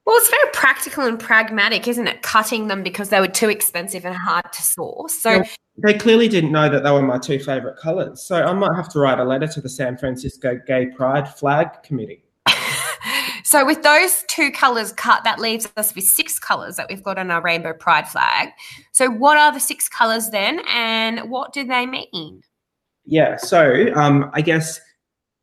Well, 0.05 0.17
it's 0.19 0.31
very 0.31 0.53
practical 0.53 1.05
and 1.05 1.19
pragmatic, 1.19 1.88
isn't 1.88 2.06
it? 2.06 2.23
Cutting 2.23 2.69
them 2.69 2.85
because 2.85 3.08
they 3.08 3.19
were 3.19 3.26
too 3.26 3.49
expensive 3.49 4.05
and 4.05 4.14
hard 4.14 4.53
to 4.53 4.62
source. 4.62 5.14
So 5.14 5.43
they 5.79 5.94
clearly 5.94 6.29
didn't 6.29 6.53
know 6.53 6.69
that 6.69 6.85
they 6.85 6.91
were 6.93 7.03
my 7.03 7.19
two 7.19 7.41
favorite 7.41 7.76
colors. 7.76 8.22
So 8.22 8.41
I 8.41 8.53
might 8.53 8.77
have 8.77 8.89
to 8.91 9.01
write 9.01 9.19
a 9.19 9.25
letter 9.25 9.48
to 9.48 9.60
the 9.60 9.69
San 9.69 9.96
Francisco 9.98 10.60
Gay 10.65 10.86
Pride 10.86 11.29
Flag 11.29 11.82
Committee. 11.82 12.26
So 13.46 13.65
with 13.65 13.84
those 13.84 14.24
two 14.26 14.50
colors 14.50 14.93
cut, 14.93 15.22
that 15.22 15.38
leaves 15.38 15.69
us 15.76 15.94
with 15.94 16.03
six 16.03 16.36
colors 16.36 16.74
that 16.74 16.88
we've 16.91 17.00
got 17.00 17.17
on 17.17 17.31
our 17.31 17.41
rainbow 17.41 17.74
pride 17.74 18.08
flag. 18.08 18.48
So 18.91 19.08
what 19.08 19.38
are 19.38 19.53
the 19.53 19.60
six 19.60 19.88
colors 19.88 20.31
then, 20.31 20.62
and 20.69 21.31
what 21.31 21.53
do 21.53 21.62
they 21.62 21.86
mean? 21.86 22.43
Yeah, 23.05 23.36
so 23.36 23.94
um, 23.94 24.32
I 24.34 24.41
guess 24.41 24.81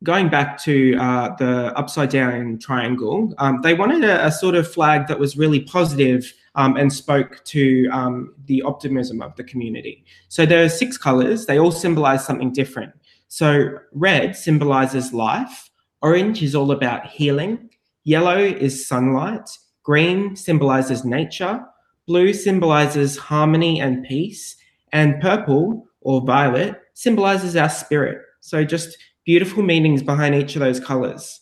going 0.02 0.28
back 0.28 0.62
to 0.64 0.94
uh, 0.96 1.34
the 1.36 1.72
upside 1.78 2.10
down 2.10 2.58
triangle, 2.58 3.32
um, 3.38 3.62
they 3.62 3.72
wanted 3.72 4.04
a, 4.04 4.26
a, 4.26 4.30
sort 4.30 4.54
of 4.54 4.70
flag 4.70 5.06
that 5.06 5.18
was 5.18 5.38
really 5.38 5.60
positive, 5.60 6.30
um, 6.56 6.76
and 6.76 6.92
spoke 6.92 7.42
to 7.44 7.88
um, 7.90 8.34
the 8.44 8.60
optimism 8.60 9.22
of 9.22 9.34
the 9.36 9.44
community. 9.44 10.04
So 10.28 10.44
there 10.44 10.62
are 10.62 10.68
six 10.68 10.98
colors, 10.98 11.46
they 11.46 11.58
all 11.58 11.72
symbolize 11.72 12.22
something 12.22 12.52
different. 12.52 12.92
So 13.28 13.78
red 13.92 14.36
symbolizes 14.36 15.14
life, 15.14 15.70
orange 16.02 16.42
is 16.42 16.54
all 16.54 16.70
about 16.70 17.06
healing, 17.06 17.70
Yellow 18.04 18.38
is 18.38 18.86
sunlight. 18.86 19.48
Green 19.82 20.36
symbolizes 20.36 21.04
nature. 21.04 21.64
Blue 22.06 22.32
symbolizes 22.32 23.16
harmony 23.16 23.80
and 23.80 24.04
peace. 24.04 24.56
And 24.92 25.20
purple 25.20 25.86
or 26.02 26.20
violet 26.20 26.80
symbolizes 26.94 27.56
our 27.56 27.68
spirit. 27.68 28.18
So 28.40 28.62
just 28.64 28.96
beautiful 29.24 29.62
meanings 29.62 30.02
behind 30.02 30.34
each 30.34 30.54
of 30.54 30.60
those 30.60 30.78
colors. 30.78 31.40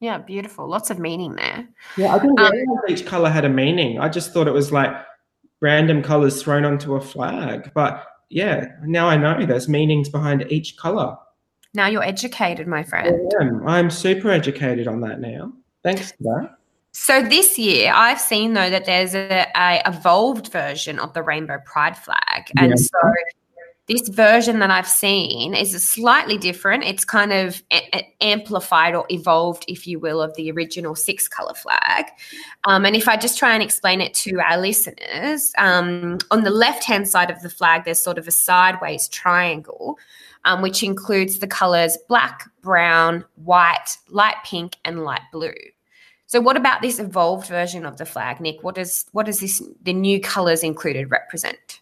Yeah, 0.00 0.18
beautiful. 0.18 0.68
Lots 0.68 0.90
of 0.90 0.98
meaning 0.98 1.34
there. 1.34 1.66
Yeah, 1.96 2.14
I 2.14 2.18
didn't 2.18 2.38
um, 2.38 2.52
each 2.88 3.06
color 3.06 3.30
had 3.30 3.46
a 3.46 3.48
meaning. 3.48 3.98
I 3.98 4.10
just 4.10 4.32
thought 4.32 4.46
it 4.46 4.52
was 4.52 4.70
like 4.70 4.94
random 5.60 6.02
colors 6.02 6.42
thrown 6.42 6.66
onto 6.66 6.94
a 6.94 7.00
flag. 7.00 7.72
But 7.74 8.06
yeah, 8.28 8.66
now 8.82 9.08
I 9.08 9.16
know 9.16 9.44
there's 9.46 9.68
meanings 9.68 10.10
behind 10.10 10.44
each 10.50 10.76
color. 10.76 11.16
Now 11.72 11.86
you're 11.86 12.02
educated, 12.02 12.66
my 12.66 12.82
friend. 12.82 13.32
I 13.40 13.44
am. 13.44 13.66
I'm 13.66 13.90
super 13.90 14.30
educated 14.30 14.86
on 14.86 15.00
that 15.00 15.20
now. 15.20 15.52
Thanks 15.86 16.10
for 16.12 16.22
that. 16.24 16.58
So 16.90 17.22
this 17.22 17.58
year, 17.58 17.92
I've 17.94 18.20
seen 18.20 18.54
though 18.54 18.70
that 18.70 18.86
there's 18.86 19.14
a, 19.14 19.46
a 19.54 19.82
evolved 19.86 20.50
version 20.50 20.98
of 20.98 21.14
the 21.14 21.22
rainbow 21.22 21.58
pride 21.64 21.96
flag, 21.96 22.50
and 22.56 22.70
yeah. 22.70 22.74
so 22.76 23.12
this 23.86 24.08
version 24.08 24.58
that 24.58 24.70
I've 24.70 24.88
seen 24.88 25.54
is 25.54 25.80
slightly 25.80 26.38
different. 26.38 26.82
It's 26.82 27.04
kind 27.04 27.32
of 27.32 27.62
a- 27.72 28.14
amplified 28.20 28.96
or 28.96 29.06
evolved, 29.10 29.64
if 29.68 29.86
you 29.86 30.00
will, 30.00 30.20
of 30.20 30.34
the 30.34 30.50
original 30.50 30.96
six 30.96 31.28
color 31.28 31.54
flag. 31.54 32.06
Um, 32.64 32.84
and 32.84 32.96
if 32.96 33.06
I 33.06 33.16
just 33.16 33.38
try 33.38 33.54
and 33.54 33.62
explain 33.62 34.00
it 34.00 34.12
to 34.14 34.40
our 34.40 34.58
listeners, 34.58 35.52
um, 35.56 36.18
on 36.32 36.42
the 36.42 36.50
left 36.50 36.82
hand 36.82 37.06
side 37.06 37.30
of 37.30 37.42
the 37.42 37.50
flag, 37.50 37.84
there's 37.84 38.00
sort 38.00 38.18
of 38.18 38.26
a 38.26 38.32
sideways 38.32 39.06
triangle, 39.06 39.98
um, 40.44 40.62
which 40.62 40.82
includes 40.82 41.38
the 41.38 41.46
colors 41.46 41.96
black, 42.08 42.50
brown, 42.62 43.24
white, 43.36 43.98
light 44.08 44.36
pink, 44.44 44.78
and 44.84 45.04
light 45.04 45.22
blue. 45.30 45.52
So, 46.26 46.40
what 46.40 46.56
about 46.56 46.82
this 46.82 46.98
evolved 46.98 47.46
version 47.48 47.86
of 47.86 47.98
the 47.98 48.04
flag, 48.04 48.40
Nick? 48.40 48.62
What 48.62 48.74
does 48.74 49.06
what 49.12 49.26
does 49.26 49.40
this 49.40 49.62
the 49.82 49.92
new 49.92 50.20
colors 50.20 50.62
included 50.62 51.10
represent? 51.10 51.80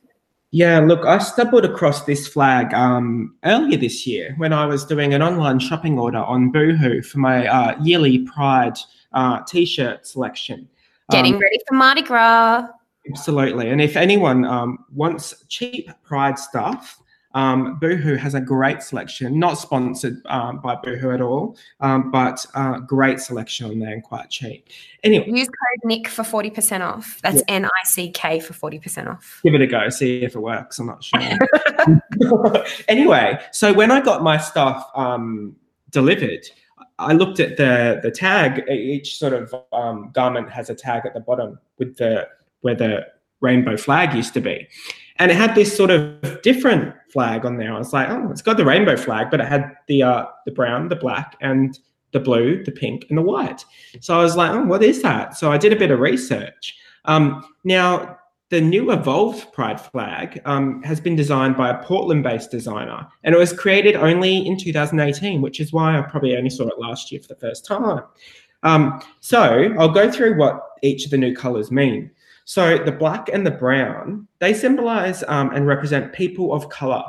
Yeah, 0.50 0.78
look, 0.78 1.04
I 1.04 1.18
stumbled 1.18 1.64
across 1.64 2.04
this 2.04 2.28
flag 2.28 2.72
um, 2.74 3.34
earlier 3.44 3.76
this 3.76 4.06
year 4.06 4.34
when 4.36 4.52
I 4.52 4.66
was 4.66 4.84
doing 4.84 5.12
an 5.12 5.20
online 5.20 5.58
shopping 5.58 5.98
order 5.98 6.18
on 6.18 6.52
Boohoo 6.52 7.02
for 7.02 7.18
my 7.18 7.48
uh, 7.48 7.76
yearly 7.82 8.20
Pride 8.20 8.78
uh, 9.14 9.40
t-shirt 9.48 10.06
selection. 10.06 10.68
Getting 11.10 11.34
Um, 11.34 11.40
ready 11.40 11.58
for 11.66 11.74
Mardi 11.74 12.02
Gras. 12.02 12.68
Absolutely. 13.10 13.70
And 13.70 13.80
if 13.80 13.96
anyone 13.96 14.44
um, 14.44 14.84
wants 14.94 15.34
cheap 15.48 15.90
Pride 16.04 16.38
stuff, 16.38 17.02
um, 17.34 17.78
Boohoo 17.80 18.14
has 18.14 18.34
a 18.34 18.40
great 18.40 18.82
selection. 18.82 19.38
Not 19.38 19.54
sponsored 19.54 20.22
um, 20.26 20.60
by 20.60 20.76
Boohoo 20.76 21.10
at 21.10 21.20
all, 21.20 21.56
um, 21.80 22.10
but 22.10 22.46
uh, 22.54 22.78
great 22.78 23.20
selection 23.20 23.66
on 23.66 23.78
there 23.80 23.92
and 23.92 24.02
quite 24.02 24.30
cheap. 24.30 24.68
Anyway, 25.02 25.26
Use 25.28 25.48
code 25.48 25.80
Nick 25.84 26.08
for 26.08 26.22
40% 26.22 26.80
off. 26.80 27.18
That's 27.22 27.42
N 27.48 27.64
I 27.66 27.70
C 27.84 28.10
K 28.10 28.40
for 28.40 28.52
40% 28.54 29.08
off. 29.08 29.40
give 29.42 29.54
it 29.54 29.60
a 29.60 29.66
go, 29.66 29.88
see 29.88 30.22
if 30.22 30.34
it 30.34 30.40
works. 30.40 30.78
I'm 30.78 30.86
not 30.86 31.02
sure. 31.02 31.20
anyway, 32.88 33.38
so 33.50 33.72
when 33.72 33.90
I 33.90 34.00
got 34.00 34.22
my 34.22 34.38
stuff 34.38 34.88
um, 34.94 35.56
delivered, 35.90 36.46
I 36.98 37.12
looked 37.12 37.40
at 37.40 37.56
the 37.56 38.00
the 38.02 38.10
tag. 38.10 38.62
Each 38.70 39.18
sort 39.18 39.32
of 39.32 39.54
um, 39.72 40.10
garment 40.12 40.50
has 40.50 40.70
a 40.70 40.74
tag 40.74 41.02
at 41.04 41.14
the 41.14 41.20
bottom 41.20 41.58
with 41.78 41.96
the 41.96 42.28
where 42.60 42.76
the 42.76 43.06
rainbow 43.40 43.76
flag 43.76 44.14
used 44.14 44.32
to 44.34 44.40
be, 44.40 44.66
and 45.16 45.30
it 45.30 45.36
had 45.36 45.54
this 45.54 45.74
sort 45.74 45.90
of 45.90 46.42
different 46.42 46.94
flag 47.10 47.46
on 47.46 47.56
there. 47.56 47.72
I 47.72 47.78
was 47.78 47.92
like, 47.92 48.08
oh, 48.08 48.30
it's 48.30 48.42
got 48.42 48.56
the 48.56 48.64
rainbow 48.64 48.96
flag, 48.96 49.30
but 49.30 49.40
it 49.40 49.46
had 49.46 49.72
the 49.86 50.02
uh, 50.02 50.26
the 50.44 50.52
brown, 50.52 50.88
the 50.88 50.96
black, 50.96 51.36
and 51.40 51.78
the 52.12 52.20
blue, 52.20 52.64
the 52.64 52.72
pink, 52.72 53.06
and 53.08 53.18
the 53.18 53.22
white. 53.22 53.64
So 54.00 54.18
I 54.18 54.22
was 54.22 54.36
like, 54.36 54.50
oh, 54.50 54.64
what 54.64 54.82
is 54.82 55.02
that? 55.02 55.36
So 55.36 55.52
I 55.52 55.58
did 55.58 55.72
a 55.72 55.76
bit 55.76 55.90
of 55.90 56.00
research. 56.00 56.76
Um, 57.04 57.44
now 57.64 58.18
the 58.50 58.60
new 58.60 58.92
evolved 58.92 59.52
pride 59.52 59.80
flag 59.80 60.40
um, 60.44 60.82
has 60.82 61.00
been 61.00 61.16
designed 61.16 61.56
by 61.56 61.70
a 61.70 61.82
portland-based 61.82 62.50
designer 62.50 63.06
and 63.24 63.34
it 63.34 63.38
was 63.38 63.52
created 63.52 63.96
only 63.96 64.46
in 64.46 64.56
2018 64.56 65.40
which 65.40 65.60
is 65.60 65.72
why 65.72 65.98
i 65.98 66.02
probably 66.02 66.36
only 66.36 66.50
saw 66.50 66.68
it 66.68 66.78
last 66.78 67.10
year 67.10 67.20
for 67.20 67.28
the 67.28 67.40
first 67.40 67.64
time 67.64 68.02
um, 68.62 69.02
so 69.20 69.74
i'll 69.78 69.88
go 69.88 70.10
through 70.10 70.36
what 70.38 70.60
each 70.82 71.04
of 71.04 71.10
the 71.10 71.16
new 71.16 71.34
colors 71.34 71.70
mean 71.70 72.10
so 72.44 72.78
the 72.78 72.92
black 72.92 73.28
and 73.32 73.46
the 73.46 73.50
brown 73.50 74.26
they 74.38 74.54
symbolize 74.54 75.22
um, 75.28 75.50
and 75.50 75.66
represent 75.66 76.12
people 76.12 76.52
of 76.52 76.68
color 76.68 77.02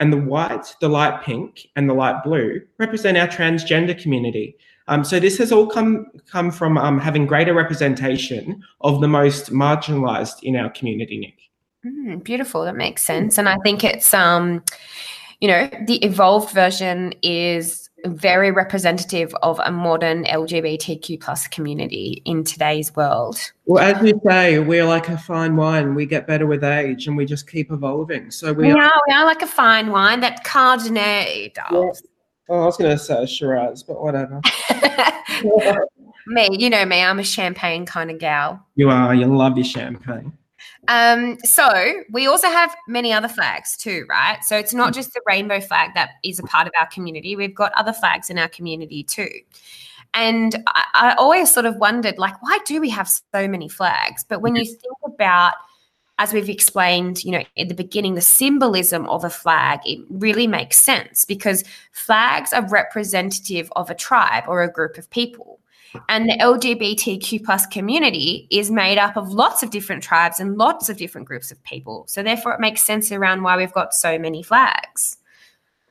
and 0.00 0.12
the 0.12 0.18
white 0.18 0.74
the 0.80 0.88
light 0.88 1.22
pink 1.22 1.68
and 1.76 1.88
the 1.88 1.94
light 1.94 2.22
blue 2.22 2.60
represent 2.78 3.16
our 3.16 3.28
transgender 3.28 4.00
community 4.00 4.56
um, 4.86 5.04
so 5.04 5.18
this 5.18 5.38
has 5.38 5.50
all 5.50 5.66
come 5.66 6.06
come 6.30 6.50
from 6.50 6.76
um, 6.76 7.00
having 7.00 7.26
greater 7.26 7.54
representation 7.54 8.62
of 8.82 9.00
the 9.00 9.08
most 9.08 9.50
marginalized 9.50 10.42
in 10.42 10.56
our 10.56 10.70
community, 10.70 11.18
Nick. 11.18 11.38
Mm, 11.84 12.22
beautiful. 12.22 12.64
That 12.64 12.76
makes 12.76 13.02
sense. 13.02 13.38
And 13.38 13.48
I 13.48 13.56
think 13.58 13.82
it's, 13.82 14.12
um, 14.12 14.62
you 15.40 15.48
know, 15.48 15.70
the 15.86 16.04
evolved 16.04 16.52
version 16.52 17.14
is 17.22 17.83
very 18.04 18.50
representative 18.50 19.34
of 19.42 19.60
a 19.64 19.70
modern 19.70 20.24
LGBTQ 20.24 21.20
plus 21.20 21.46
community 21.48 22.22
in 22.24 22.44
today's 22.44 22.94
world. 22.94 23.38
Well, 23.66 23.82
as 23.82 24.02
we 24.02 24.14
say, 24.26 24.58
we're 24.58 24.84
like 24.84 25.08
a 25.08 25.18
fine 25.18 25.56
wine. 25.56 25.94
We 25.94 26.06
get 26.06 26.26
better 26.26 26.46
with 26.46 26.64
age, 26.64 27.06
and 27.06 27.16
we 27.16 27.24
just 27.24 27.50
keep 27.50 27.70
evolving. 27.72 28.30
So 28.30 28.52
we. 28.52 28.66
We 28.66 28.72
Are, 28.72 28.82
are, 28.82 29.02
we 29.08 29.14
are 29.14 29.24
like 29.24 29.42
a 29.42 29.46
fine 29.46 29.90
wine 29.90 30.20
that 30.20 30.44
Cardinet 30.44 31.54
does. 31.54 32.02
oh, 32.48 32.62
I 32.62 32.64
was 32.66 32.76
going 32.76 32.90
to 32.90 33.02
say 33.02 33.26
Shiraz, 33.26 33.82
but 33.82 34.02
whatever. 34.02 34.40
me, 36.26 36.48
you 36.52 36.70
know 36.70 36.84
me, 36.84 37.02
I'm 37.02 37.18
a 37.18 37.24
champagne 37.24 37.86
kind 37.86 38.10
of 38.10 38.18
gal. 38.18 38.64
you 38.74 38.90
are. 38.90 39.14
You 39.14 39.26
love 39.26 39.56
your 39.56 39.64
champagne. 39.64 40.32
Um, 40.88 41.38
so 41.44 41.94
we 42.10 42.26
also 42.26 42.48
have 42.48 42.74
many 42.86 43.12
other 43.12 43.28
flags 43.28 43.76
too, 43.76 44.06
right? 44.08 44.44
So 44.44 44.56
it's 44.56 44.74
not 44.74 44.92
just 44.92 45.14
the 45.14 45.20
rainbow 45.26 45.60
flag 45.60 45.90
that 45.94 46.10
is 46.22 46.38
a 46.38 46.42
part 46.42 46.66
of 46.66 46.72
our 46.78 46.86
community. 46.88 47.36
We've 47.36 47.54
got 47.54 47.72
other 47.72 47.92
flags 47.92 48.30
in 48.30 48.38
our 48.38 48.48
community 48.48 49.02
too. 49.02 49.30
And 50.12 50.62
I, 50.68 50.84
I 50.94 51.14
always 51.14 51.50
sort 51.50 51.66
of 51.66 51.76
wondered, 51.76 52.18
like, 52.18 52.40
why 52.42 52.58
do 52.66 52.80
we 52.80 52.90
have 52.90 53.08
so 53.08 53.48
many 53.48 53.68
flags? 53.68 54.24
But 54.28 54.42
when 54.42 54.54
you 54.54 54.64
think 54.64 54.94
about, 55.04 55.54
as 56.18 56.32
we've 56.32 56.48
explained, 56.48 57.24
you 57.24 57.32
know, 57.32 57.42
in 57.56 57.66
the 57.66 57.74
beginning, 57.74 58.14
the 58.14 58.20
symbolism 58.20 59.06
of 59.06 59.24
a 59.24 59.30
flag, 59.30 59.80
it 59.84 59.98
really 60.08 60.46
makes 60.46 60.76
sense 60.76 61.24
because 61.24 61.64
flags 61.90 62.52
are 62.52 62.68
representative 62.68 63.72
of 63.74 63.90
a 63.90 63.94
tribe 63.94 64.44
or 64.46 64.62
a 64.62 64.70
group 64.70 64.98
of 64.98 65.10
people. 65.10 65.58
And 66.08 66.28
the 66.28 66.38
LGBTQ 66.38 67.44
plus 67.44 67.66
community 67.66 68.46
is 68.50 68.70
made 68.70 68.98
up 68.98 69.16
of 69.16 69.32
lots 69.32 69.62
of 69.62 69.70
different 69.70 70.02
tribes 70.02 70.40
and 70.40 70.56
lots 70.56 70.88
of 70.88 70.96
different 70.96 71.26
groups 71.26 71.50
of 71.50 71.62
people. 71.64 72.04
So 72.08 72.22
therefore, 72.22 72.54
it 72.54 72.60
makes 72.60 72.82
sense 72.82 73.12
around 73.12 73.42
why 73.42 73.56
we've 73.56 73.72
got 73.72 73.94
so 73.94 74.18
many 74.18 74.42
flags. 74.42 75.16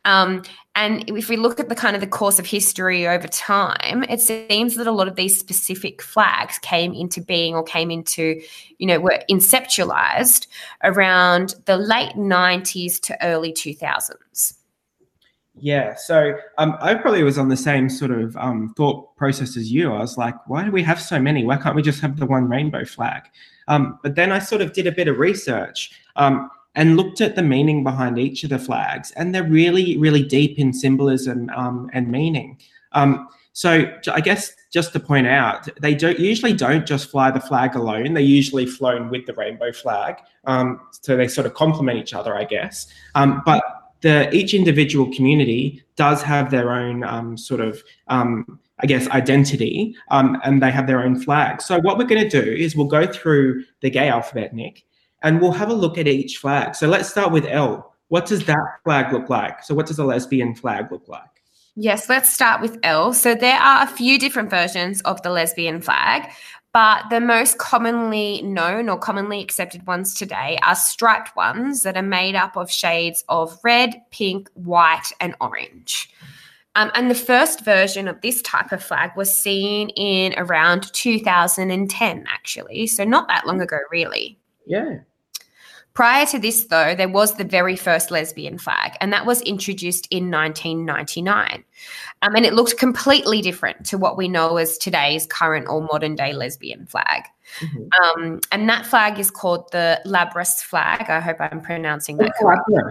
Um, 0.05 0.43
and 0.75 1.09
if 1.09 1.29
we 1.29 1.37
look 1.37 1.59
at 1.59 1.69
the 1.69 1.75
kind 1.75 1.95
of 1.95 2.01
the 2.01 2.07
course 2.07 2.39
of 2.39 2.45
history 2.45 3.07
over 3.07 3.27
time, 3.27 4.03
it 4.09 4.19
seems 4.19 4.75
that 4.75 4.87
a 4.87 4.91
lot 4.91 5.07
of 5.07 5.15
these 5.15 5.39
specific 5.39 6.01
flags 6.01 6.57
came 6.59 6.93
into 6.93 7.21
being 7.21 7.55
or 7.55 7.63
came 7.63 7.89
into, 7.89 8.41
you 8.79 8.87
know, 8.87 8.99
were 8.99 9.19
inceptualized 9.29 10.47
around 10.83 11.55
the 11.65 11.77
late 11.77 12.15
90s 12.15 12.99
to 13.01 13.25
early 13.25 13.53
2000s. 13.53 14.55
Yeah, 15.55 15.95
so 15.95 16.35
um, 16.57 16.75
I 16.81 16.95
probably 16.95 17.21
was 17.23 17.37
on 17.37 17.49
the 17.49 17.57
same 17.57 17.87
sort 17.87 18.11
of 18.11 18.35
um, 18.37 18.73
thought 18.75 19.15
process 19.15 19.55
as 19.55 19.71
you. 19.71 19.93
I 19.93 19.99
was 19.99 20.17
like, 20.17 20.35
why 20.47 20.63
do 20.63 20.71
we 20.71 20.81
have 20.83 20.99
so 20.99 21.19
many? 21.19 21.45
Why 21.45 21.57
can't 21.57 21.75
we 21.75 21.83
just 21.83 22.01
have 22.01 22.17
the 22.17 22.25
one 22.25 22.49
rainbow 22.49 22.85
flag? 22.85 23.23
Um, 23.67 23.99
but 24.01 24.15
then 24.15 24.31
I 24.31 24.39
sort 24.39 24.61
of 24.61 24.73
did 24.73 24.87
a 24.87 24.91
bit 24.91 25.07
of 25.07 25.19
research 25.19 25.91
um, 26.15 26.49
and 26.73 26.97
looked 26.97 27.21
at 27.21 27.35
the 27.35 27.43
meaning 27.43 27.83
behind 27.83 28.17
each 28.17 28.43
of 28.43 28.49
the 28.49 28.57
flags, 28.57 29.11
and 29.11 29.33
they're 29.33 29.43
really, 29.43 29.95
really 29.97 30.23
deep 30.23 30.57
in 30.57 30.73
symbolism 30.73 31.51
um, 31.55 31.89
and 31.93 32.09
meaning. 32.09 32.57
Um, 32.93 33.27
so 33.53 33.85
I 34.11 34.21
guess 34.21 34.51
just 34.71 34.91
to 34.93 34.99
point 34.99 35.27
out, 35.27 35.69
they 35.79 35.93
don't 35.93 36.17
usually 36.17 36.53
don't 36.53 36.87
just 36.87 37.11
fly 37.11 37.29
the 37.29 37.39
flag 37.39 37.75
alone. 37.75 38.15
They're 38.15 38.23
usually 38.23 38.65
flown 38.65 39.11
with 39.11 39.27
the 39.27 39.33
rainbow 39.33 39.71
flag, 39.71 40.17
so 40.47 41.15
they 41.15 41.27
sort 41.27 41.45
of 41.45 41.53
complement 41.53 41.99
each 41.99 42.15
other, 42.15 42.35
I 42.35 42.45
guess. 42.45 42.87
But 43.13 43.63
the 44.03 44.31
each 44.35 44.53
individual 44.53 45.11
community 45.15 45.81
does 45.95 46.21
have 46.21 46.51
their 46.51 46.71
own 46.71 47.03
um, 47.03 47.37
sort 47.37 47.61
of 47.61 47.81
um, 48.09 48.59
I 48.79 48.85
guess 48.85 49.07
identity, 49.09 49.95
um, 50.11 50.39
and 50.43 50.61
they 50.61 50.69
have 50.69 50.87
their 50.87 51.01
own 51.01 51.19
flag. 51.19 51.61
So 51.61 51.79
what 51.79 51.97
we're 51.97 52.05
going 52.05 52.29
to 52.29 52.41
do 52.41 52.51
is 52.51 52.75
we'll 52.75 52.87
go 52.87 53.07
through 53.07 53.63
the 53.81 53.89
gay 53.89 54.09
alphabet, 54.09 54.53
Nick, 54.53 54.83
and 55.21 55.39
we'll 55.39 55.53
have 55.53 55.69
a 55.69 55.73
look 55.73 55.97
at 55.97 56.07
each 56.07 56.37
flag. 56.37 56.75
So 56.75 56.87
let's 56.87 57.09
start 57.09 57.31
with 57.31 57.45
L. 57.45 57.95
What 58.09 58.25
does 58.25 58.45
that 58.45 58.79
flag 58.83 59.13
look 59.13 59.29
like? 59.29 59.63
So 59.63 59.73
what 59.73 59.85
does 59.85 59.99
a 59.99 60.03
lesbian 60.03 60.53
flag 60.53 60.91
look 60.91 61.07
like? 61.07 61.23
Yes, 61.75 62.09
let's 62.09 62.31
start 62.31 62.61
with 62.61 62.77
L. 62.83 63.13
So 63.13 63.33
there 63.33 63.57
are 63.57 63.83
a 63.83 63.87
few 63.87 64.19
different 64.19 64.49
versions 64.49 65.01
of 65.01 65.21
the 65.23 65.31
lesbian 65.31 65.81
flag, 65.81 66.29
but 66.73 67.09
the 67.11 67.21
most 67.21 67.59
commonly 67.59 68.41
known 68.41 68.89
or 68.89 68.97
commonly 68.97 69.41
accepted 69.41 69.85
ones 69.85 70.15
today 70.15 70.57
are 70.63 70.75
striped 70.75 71.35
ones 71.35 71.83
that 71.83 71.95
are 71.95 72.01
made 72.01 72.35
up 72.35 72.57
of 72.57 72.71
shades 72.71 73.23
of 73.29 73.57
red, 73.63 74.01
pink, 74.09 74.49
white, 74.55 75.11
and 75.19 75.35
orange. 75.39 76.09
Um, 76.75 76.91
and 76.95 77.11
the 77.11 77.15
first 77.15 77.63
version 77.63 78.07
of 78.07 78.19
this 78.21 78.41
type 78.41 78.71
of 78.71 78.83
flag 78.83 79.11
was 79.15 79.35
seen 79.35 79.89
in 79.89 80.33
around 80.37 80.91
2010, 80.93 82.25
actually. 82.27 82.87
So 82.87 83.03
not 83.03 83.27
that 83.27 83.45
long 83.45 83.61
ago, 83.61 83.77
really. 83.91 84.39
Yeah. 84.65 84.97
Prior 85.93 86.25
to 86.27 86.39
this, 86.39 86.65
though, 86.65 86.95
there 86.95 87.09
was 87.09 87.35
the 87.35 87.43
very 87.43 87.75
first 87.75 88.09
lesbian 88.09 88.57
flag, 88.57 88.93
and 88.99 89.13
that 89.13 89.27
was 89.27 89.41
introduced 89.41 90.07
in 90.09 90.31
1999. 90.31 91.63
Um, 92.23 92.35
and 92.35 92.45
it 92.45 92.53
looked 92.53 92.77
completely 92.77 93.43
different 93.43 93.85
to 93.87 93.99
what 93.99 94.17
we 94.17 94.27
know 94.27 94.57
as 94.57 94.79
today's 94.79 95.27
current 95.27 95.67
or 95.69 95.81
modern 95.81 96.15
day 96.15 96.33
lesbian 96.33 96.87
flag. 96.87 97.23
Mhm. 97.59 97.89
Um, 98.01 98.41
and 98.51 98.67
that 98.69 98.87
flag 98.87 99.19
is 99.19 99.29
called 99.29 99.71
the 99.71 100.01
Labrys 100.03 100.63
flag. 100.63 101.09
I 101.09 101.19
hope 101.19 101.37
I'm 101.39 101.61
pronouncing 101.61 102.17
that 102.17 102.33
correctly. 102.39 102.81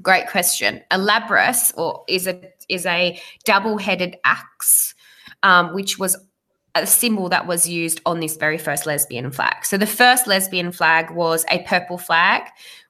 Great 0.00 0.28
question. 0.28 0.82
A 0.92 0.98
labrys 0.98 1.76
or 1.76 2.04
is 2.08 2.26
a 2.26 2.40
is 2.68 2.86
a 2.86 3.20
double-headed 3.44 4.16
axe, 4.24 4.94
um, 5.42 5.74
which 5.74 5.98
was 5.98 6.16
a 6.74 6.86
symbol 6.86 7.28
that 7.28 7.46
was 7.46 7.68
used 7.68 8.00
on 8.06 8.20
this 8.20 8.36
very 8.36 8.58
first 8.58 8.86
lesbian 8.86 9.30
flag. 9.30 9.64
So 9.64 9.76
the 9.76 9.86
first 9.86 10.26
lesbian 10.26 10.72
flag 10.72 11.10
was 11.10 11.44
a 11.50 11.60
purple 11.64 11.98
flag 11.98 12.42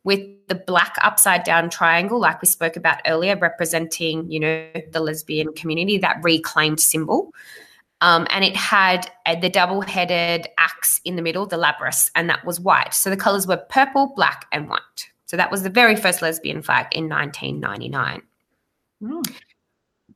with 0.05 0.21
the 0.49 0.55
black 0.55 0.97
upside 1.03 1.45
down 1.45 1.71
triangle, 1.71 2.21
like 2.21 2.41
we 2.41 2.47
spoke 2.47 2.77
about 2.77 3.01
earlier, 3.07 3.37
representing, 3.37 4.31
you 4.31 4.41
know, 4.41 4.71
the 4.93 5.01
lesbian 5.01 5.53
community, 5.53 5.99
that 5.99 6.19
reclaimed 6.23 6.81
symbol. 6.81 7.33
Um, 8.03 8.27
and 8.31 8.45
it 8.45 8.57
had 8.57 9.11
a, 9.27 9.39
the 9.39 9.51
double 9.51 9.83
headed 9.83 10.49
axe 10.59 11.01
in 11.05 11.17
the 11.17 11.23
middle, 11.23 11.47
the 11.47 11.57
labrys, 11.57 12.11
and 12.15 12.31
that 12.31 12.45
was 12.47 12.59
white. 12.59 12.95
So 12.95 13.11
the 13.11 13.17
colors 13.17 13.47
were 13.47 13.59
purple, 13.59 14.13
black, 14.17 14.47
and 14.53 14.69
white. 14.69 15.11
So 15.27 15.37
that 15.37 15.51
was 15.51 15.63
the 15.63 15.71
very 15.71 15.97
first 15.97 16.23
lesbian 16.23 16.63
flag 16.63 16.87
in 16.93 17.09
1999. 17.09 18.23
Mm. 19.03 19.35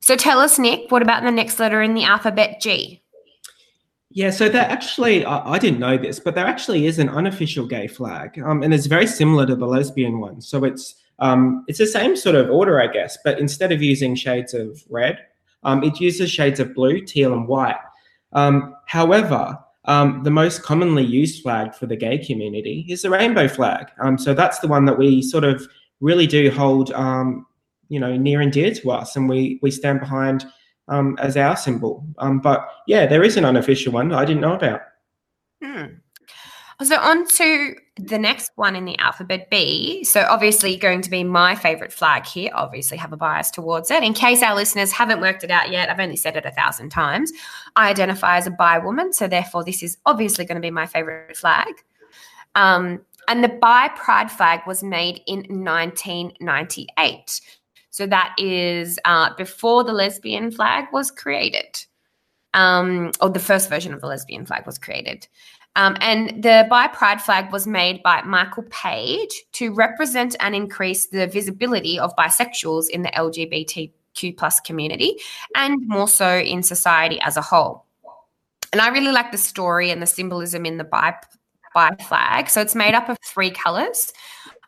So 0.00 0.16
tell 0.16 0.38
us, 0.38 0.59
Nick, 0.59 0.90
what 0.90 1.02
about 1.02 1.23
the 1.23 1.30
next 1.30 1.59
letter 1.59 1.83
in 1.83 1.94
the 1.94 2.04
alphabet 2.04 2.61
G? 2.61 3.02
Yeah, 4.14 4.30
so 4.30 4.49
there 4.49 4.62
actually, 4.62 5.25
I, 5.25 5.54
I, 5.54 5.59
didn't 5.59 5.80
know 5.80 5.99
this, 5.99 6.21
but 6.21 6.37
there 6.37 6.47
actually 6.47 6.87
is 6.87 7.00
an 7.00 7.09
unofficial 7.09 7.66
gay 7.66 7.88
flag, 7.88 8.38
um, 8.38 8.62
and 8.62 8.73
it's 8.73 8.87
very 8.87 9.09
similar 9.09 9.44
to 9.44 9.56
the 9.56 9.66
lesbian 9.66 10.21
one. 10.21 10.40
So 10.40 10.62
it's 10.62 10.94
um, 11.18 11.64
it's 11.66 11.80
the 11.80 11.87
same 11.87 12.16
sort 12.16 12.37
of 12.37 12.49
order, 12.49 12.80
I 12.80 12.87
guess, 12.87 13.18
but 13.25 13.40
instead 13.40 13.73
of 13.73 13.83
using 13.83 14.14
shades 14.14 14.54
of 14.54 14.80
red, 14.88 15.18
um, 15.64 15.83
it 15.83 16.00
uses 16.00 16.30
shades 16.30 16.61
of 16.61 16.75
blue, 16.75 17.00
teal, 17.00 17.33
and 17.33 17.49
white. 17.49 17.75
Um, 18.33 18.76
however, 18.87 19.59
um, 19.87 20.23
the 20.23 20.30
most 20.30 20.62
commonly 20.62 21.04
used 21.04 21.42
flag 21.42 21.75
for 21.75 21.87
the 21.87 21.97
gay 21.97 22.18
community 22.18 22.87
is 22.88 23.02
the 23.02 23.11
rainbow 23.11 23.49
flag. 23.49 23.88
Um, 24.00 24.16
so 24.16 24.33
that's 24.33 24.61
the 24.61 24.68
one 24.68 24.85
that 24.85 24.97
we 24.97 25.23
sort 25.23 25.42
of 25.42 25.66
really 25.99 26.28
do 26.28 26.52
hold, 26.52 26.90
you 27.88 27.99
know, 27.99 28.16
near 28.16 28.40
and 28.40 28.52
dear 28.52 28.73
to 28.75 28.92
us, 28.92 29.16
and 29.16 29.28
we 29.28 29.59
we 29.61 29.73
stand 29.73 29.99
behind 29.99 30.47
um, 30.88 31.17
as 31.21 31.37
our 31.37 31.57
symbol. 31.57 32.05
Um, 32.19 32.41
but 32.41 32.69
yeah, 32.87 33.07
there 33.07 33.23
is 33.23 33.37
an 33.37 33.45
unofficial 33.45 33.93
one 33.93 34.12
I 34.12 34.25
didn't 34.25 34.43
know 34.43 34.55
about. 34.55 34.81
Hmm. 35.62 35.87
So 36.83 36.99
on 36.99 37.26
to 37.29 37.76
the 37.97 38.19
next 38.19 38.50
one 38.57 38.75
in 38.75 38.85
the 38.85 38.99
alphabet 38.99 39.49
B. 39.49 40.03
So 40.03 40.26
obviously 40.29 40.76
going 40.76 41.03
to 41.03 41.11
be 41.11 41.23
my 41.23 41.55
favorite 41.55 41.93
flag 41.93 42.26
here. 42.26 42.50
Obviously 42.53 42.97
have 42.97 43.12
a 43.12 43.17
bias 43.17 43.50
towards 43.50 43.91
it. 43.91 44.03
In 44.03 44.12
case 44.12 44.43
our 44.43 44.57
listeners 44.57 44.91
haven't 44.91 45.21
worked 45.21 45.45
it 45.45 45.50
out 45.50 45.71
yet, 45.71 45.88
I've 45.88 46.00
only 46.00 46.17
said 46.17 46.37
it 46.37 46.45
a 46.45 46.50
thousand 46.50 46.91
times. 46.91 47.33
I 47.76 47.91
identify 47.91 48.38
as 48.38 48.49
a 48.49 48.50
bi 48.50 48.79
woman, 48.79 49.12
so 49.12 49.29
therefore 49.29 49.62
this 49.62 49.83
is 49.83 49.97
obviously 50.05 50.45
going 50.45 50.57
to 50.57 50.61
be 50.61 50.73
my 50.73 50.87
favorite 50.87 51.37
flag. 51.37 51.73
Um, 52.57 53.00
and 53.29 53.43
the 53.43 53.49
bi 53.49 53.88
pride 53.97 54.31
flag 54.31 54.61
was 54.67 54.83
made 54.83 55.23
in 55.26 55.38
1998. 55.64 57.41
So 57.94 58.08
that 58.08 58.34
is 58.38 58.98
uh, 59.04 59.32
before 59.36 59.84
the 59.84 59.92
lesbian 59.92 60.50
flag 60.50 60.86
was 60.92 61.12
created, 61.12 61.86
um, 62.52 63.12
or 63.20 63.30
the 63.30 63.38
first 63.38 63.68
version 63.68 63.94
of 63.94 64.00
the 64.00 64.08
lesbian 64.08 64.44
flag 64.46 64.66
was 64.66 64.78
created. 64.78 65.28
Um, 65.76 65.96
and 66.00 66.42
the 66.42 66.66
Bi 66.68 66.88
Pride 66.88 67.22
flag 67.22 67.52
was 67.52 67.68
made 67.68 68.02
by 68.02 68.20
Michael 68.22 68.64
Page 68.64 69.44
to 69.52 69.72
represent 69.72 70.34
and 70.40 70.56
increase 70.56 71.06
the 71.06 71.28
visibility 71.28 71.96
of 71.96 72.10
bisexuals 72.16 72.88
in 72.90 73.02
the 73.02 73.10
LGBTQ 73.10 74.36
plus 74.36 74.58
community 74.58 75.14
and 75.54 75.86
more 75.86 76.08
so 76.08 76.38
in 76.38 76.64
society 76.64 77.20
as 77.20 77.36
a 77.36 77.42
whole. 77.42 77.84
And 78.72 78.80
I 78.80 78.88
really 78.88 79.12
like 79.12 79.30
the 79.30 79.38
story 79.38 79.92
and 79.92 80.02
the 80.02 80.06
symbolism 80.06 80.66
in 80.66 80.78
the 80.78 80.84
Bi, 80.84 81.14
bi 81.72 81.90
flag. 82.08 82.50
So 82.50 82.60
it's 82.60 82.74
made 82.74 82.94
up 82.94 83.08
of 83.08 83.18
three 83.24 83.52
colors 83.52 84.12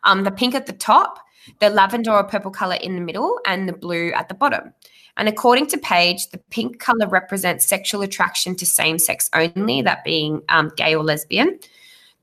um, 0.03 0.23
the 0.23 0.31
pink 0.31 0.55
at 0.55 0.65
the 0.65 0.73
top, 0.73 1.19
the 1.59 1.69
lavender 1.69 2.11
or 2.11 2.23
purple 2.23 2.51
color 2.51 2.75
in 2.75 2.95
the 2.95 3.01
middle, 3.01 3.39
and 3.45 3.67
the 3.67 3.73
blue 3.73 4.11
at 4.13 4.29
the 4.29 4.35
bottom. 4.35 4.73
And 5.17 5.27
according 5.27 5.67
to 5.67 5.77
Page, 5.77 6.29
the 6.29 6.37
pink 6.49 6.79
color 6.79 7.07
represents 7.07 7.65
sexual 7.65 8.03
attraction 8.03 8.55
to 8.55 8.65
same 8.65 8.99
sex 8.99 9.29
only, 9.33 9.81
that 9.81 10.03
being 10.03 10.41
um, 10.49 10.71
gay 10.77 10.95
or 10.95 11.03
lesbian. 11.03 11.59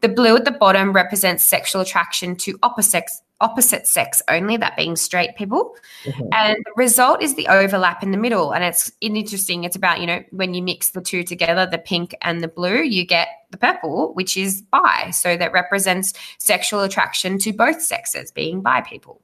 The 0.00 0.08
blue 0.08 0.36
at 0.36 0.44
the 0.44 0.52
bottom 0.52 0.92
represents 0.92 1.42
sexual 1.42 1.82
attraction 1.82 2.36
to 2.36 2.58
opposite 2.62 3.10
opposite 3.44 3.86
sex 3.86 4.22
only, 4.28 4.56
that 4.56 4.76
being 4.76 4.96
straight 4.96 5.36
people. 5.36 5.76
Mm-hmm. 6.04 6.28
And 6.32 6.56
the 6.56 6.72
result 6.76 7.22
is 7.22 7.34
the 7.34 7.46
overlap 7.48 8.02
in 8.02 8.10
the 8.10 8.16
middle. 8.16 8.52
And 8.52 8.64
it's 8.64 8.90
interesting. 9.00 9.64
It's 9.64 9.76
about, 9.76 10.00
you 10.00 10.06
know, 10.06 10.24
when 10.30 10.54
you 10.54 10.62
mix 10.62 10.90
the 10.90 11.02
two 11.02 11.22
together, 11.22 11.66
the 11.66 11.78
pink 11.78 12.16
and 12.22 12.42
the 12.42 12.48
blue, 12.48 12.82
you 12.82 13.06
get 13.06 13.28
the 13.50 13.58
purple, 13.58 14.14
which 14.14 14.36
is 14.36 14.62
bi. 14.62 15.10
So 15.10 15.36
that 15.36 15.52
represents 15.52 16.14
sexual 16.38 16.80
attraction 16.80 17.38
to 17.40 17.52
both 17.52 17.82
sexes, 17.82 18.32
being 18.32 18.62
bi 18.62 18.80
people. 18.80 19.20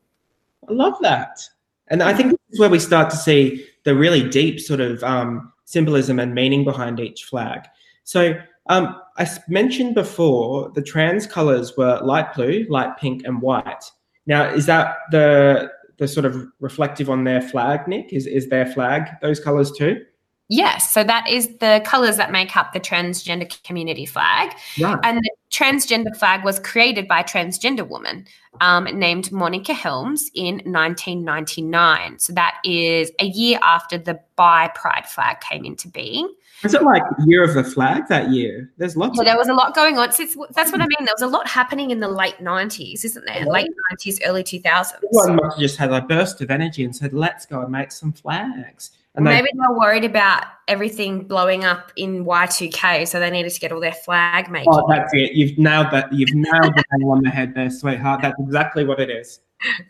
I 0.69 0.73
love 0.73 0.95
that. 1.01 1.41
And 1.89 2.03
I 2.03 2.15
think 2.15 2.31
this 2.31 2.39
is 2.51 2.61
where 2.61 2.71
we 2.71 2.79
start 2.79 3.11
to 3.11 3.17
see 3.17 3.67
the 3.85 3.97
really 3.97 4.29
deep 4.29 4.61
sort 4.61 4.81
of 4.81 5.03
um, 5.03 5.53
symbolism 5.65 6.21
and 6.21 6.35
meaning 6.35 6.63
behind 6.65 7.01
each 7.01 7.25
flag. 7.25 7.67
So 8.05 8.35
um, 8.69 9.01
I 9.19 9.29
mentioned 9.49 9.95
before 9.95 10.71
the 10.75 10.83
trans 10.83 11.27
colors 11.27 11.77
were 11.77 12.01
light 12.03 12.35
blue, 12.35 12.67
light 12.69 12.97
pink, 12.99 13.25
and 13.25 13.43
white. 13.43 13.85
Now, 14.27 14.49
is 14.53 14.67
that 14.67 14.97
the 15.11 15.71
the 15.99 16.09
sort 16.09 16.25
of 16.25 16.47
reflective 16.61 17.11
on 17.11 17.25
their 17.25 17.43
flag, 17.43 17.87
Nick? 17.87 18.13
Is 18.13 18.27
is 18.27 18.49
their 18.49 18.67
flag 18.67 19.09
those 19.21 19.41
colours 19.41 19.71
too? 19.71 20.05
Yes, 20.49 20.93
so 20.93 21.05
that 21.05 21.29
is 21.29 21.59
the 21.59 21.81
colours 21.85 22.17
that 22.17 22.33
make 22.33 22.57
up 22.57 22.73
the 22.73 22.81
transgender 22.81 23.63
community 23.63 24.05
flag. 24.05 24.53
Right. 24.81 24.99
And 25.05 25.19
the 25.19 25.31
transgender 25.51 26.17
flag 26.17 26.45
was 26.45 26.59
created 26.59 27.09
by 27.09 27.21
a 27.21 27.25
transgender 27.25 27.87
woman 27.87 28.27
um, 28.61 28.85
named 28.85 29.31
Monica 29.33 29.75
Helms 29.75 30.31
in 30.35 30.57
1999. 30.65 32.19
So 32.19 32.33
that 32.35 32.59
is 32.65 33.11
a 33.19 33.27
year 33.27 33.59
after 33.63 33.99
the 33.99 34.21
Bi 34.37 34.71
Pride 34.75 35.07
flag 35.07 35.41
came 35.41 35.65
into 35.65 35.89
being. 35.89 36.33
Was 36.63 36.75
it 36.75 36.83
like 36.83 37.03
year 37.27 37.43
of 37.43 37.55
the 37.55 37.65
flag 37.65 38.07
that 38.09 38.31
year? 38.31 38.71
There's 38.77 38.95
lots. 38.95 39.17
Yeah, 39.17 39.25
there 39.25 39.39
was 39.39 39.49
a 39.49 39.55
lot 39.55 39.75
going 39.75 39.97
on. 39.97 40.13
So 40.13 40.27
that's 40.51 40.71
what 40.71 40.83
I 40.83 40.87
mean. 40.87 41.07
There 41.07 41.15
was 41.15 41.23
a 41.23 41.27
lot 41.27 41.49
happening 41.49 41.91
in 41.91 42.01
the 42.01 42.09
late 42.09 42.37
'90s, 42.39 43.03
isn't 43.05 43.25
there? 43.25 43.47
Late 43.47 43.71
'90s, 43.95 44.19
early 44.27 44.45
2000s. 44.45 44.93
One 45.11 45.37
must 45.37 45.57
have 45.57 45.59
just 45.59 45.79
had 45.79 45.91
a 45.91 46.03
burst 46.03 46.43
of 46.43 46.51
energy 46.51 46.85
and 46.85 46.95
said, 46.95 47.15
"Let's 47.15 47.47
go 47.47 47.63
and 47.63 47.73
make 47.73 47.93
some 47.93 48.13
flags." 48.13 48.91
And 49.21 49.25
Maybe 49.25 49.49
they, 49.53 49.65
are 49.65 49.79
worried 49.79 50.05
about 50.05 50.45
everything 50.69 51.27
blowing 51.27 51.65
up 51.65 51.93
in 51.97 52.25
Y2K, 52.25 53.07
so 53.07 53.21
they 53.21 53.31
needed 53.31 53.53
to 53.53 53.61
get 53.61 53.73
all 53.73 53.81
their 53.81 53.93
flag 53.93 54.51
making. 54.51 54.73
Oh, 54.73 54.87
that's 54.89 55.13
it. 55.13 55.33
You've 55.33 55.59
nailed 55.59 55.91
that. 55.91 56.13
You've 56.13 56.35
nailed 56.35 56.75
the 56.75 56.85
nail 56.99 57.11
on 57.11 57.23
the 57.23 57.31
head 57.31 57.55
there, 57.55 57.71
sweetheart. 57.71 58.23
That's 58.23 58.41
exactly 58.41 58.85
what 58.85 59.01
it 59.01 59.11
is. 59.11 59.41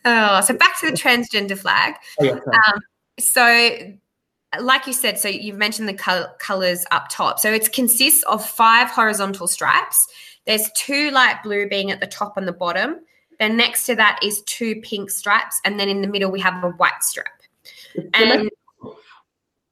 Oh, 0.04 0.40
so 0.40 0.54
back 0.54 0.80
to 0.80 0.90
the 0.90 0.96
transgender 0.96 1.56
flag. 1.56 1.94
Oh, 2.20 2.24
yeah, 2.24 2.32
um, 2.32 2.80
so 3.18 3.92
like 4.58 4.86
you 4.86 4.92
said, 4.92 5.18
so 5.18 5.28
you've 5.28 5.56
mentioned 5.56 5.88
the 5.88 5.94
col- 5.94 6.34
colors 6.38 6.84
up 6.90 7.08
top. 7.08 7.38
So 7.38 7.52
it 7.52 7.72
consists 7.72 8.24
of 8.24 8.44
five 8.44 8.88
horizontal 8.88 9.46
stripes. 9.46 10.08
There's 10.46 10.68
two 10.76 11.10
light 11.12 11.42
blue 11.44 11.68
being 11.68 11.90
at 11.90 12.00
the 12.00 12.06
top 12.06 12.36
and 12.36 12.48
the 12.48 12.52
bottom. 12.52 12.96
Then 13.38 13.56
next 13.56 13.86
to 13.86 13.94
that 13.94 14.18
is 14.22 14.42
two 14.42 14.80
pink 14.82 15.10
stripes, 15.10 15.60
and 15.64 15.80
then 15.80 15.88
in 15.88 16.02
the 16.02 16.08
middle 16.08 16.30
we 16.30 16.40
have 16.40 16.62
a 16.62 16.70
white 16.70 17.02
stripe. 17.02 17.26
And 18.14 18.50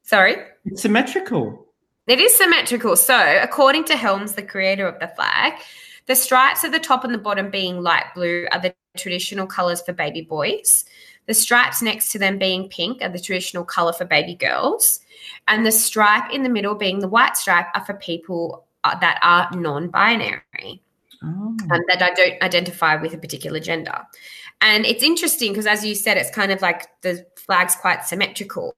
sorry, 0.08 0.36
it's 0.64 0.82
symmetrical. 0.82 1.66
It 2.06 2.18
is 2.18 2.34
symmetrical. 2.34 2.96
So 2.96 3.38
according 3.42 3.84
to 3.84 3.96
Helms, 3.96 4.32
the 4.32 4.42
creator 4.42 4.86
of 4.86 4.98
the 4.98 5.08
flag, 5.08 5.60
the 6.06 6.16
stripes 6.16 6.64
at 6.64 6.72
the 6.72 6.78
top 6.78 7.04
and 7.04 7.12
the 7.12 7.18
bottom 7.18 7.50
being 7.50 7.82
light 7.82 8.06
blue 8.14 8.48
are 8.50 8.60
the 8.60 8.74
traditional 8.96 9.46
colors 9.46 9.82
for 9.82 9.92
baby 9.92 10.22
boys. 10.22 10.86
The 11.26 11.34
stripes 11.34 11.82
next 11.82 12.10
to 12.12 12.18
them 12.18 12.38
being 12.38 12.70
pink 12.70 13.02
are 13.02 13.10
the 13.10 13.20
traditional 13.20 13.62
color 13.62 13.92
for 13.92 14.06
baby 14.06 14.34
girls. 14.34 15.00
And 15.46 15.66
the 15.66 15.72
stripe 15.72 16.32
in 16.32 16.42
the 16.42 16.48
middle 16.48 16.74
being 16.74 17.00
the 17.00 17.08
white 17.08 17.36
stripe 17.36 17.66
are 17.74 17.84
for 17.84 17.92
people 17.92 18.64
uh, 18.84 18.98
that 19.00 19.18
are 19.22 19.50
non 19.54 19.88
binary. 19.88 20.82
Oh. 21.22 21.26
Um, 21.26 21.82
that 21.88 22.00
I 22.00 22.14
don't 22.14 22.42
identify 22.42 22.96
with 22.96 23.12
a 23.12 23.18
particular 23.18 23.60
gender. 23.60 24.06
And 24.60 24.84
it's 24.84 25.04
interesting 25.04 25.52
because, 25.52 25.66
as 25.66 25.84
you 25.84 25.94
said, 25.94 26.16
it's 26.16 26.30
kind 26.30 26.50
of 26.50 26.60
like 26.60 26.88
the 27.02 27.24
flag's 27.36 27.76
quite 27.76 28.04
symmetrical 28.04 28.74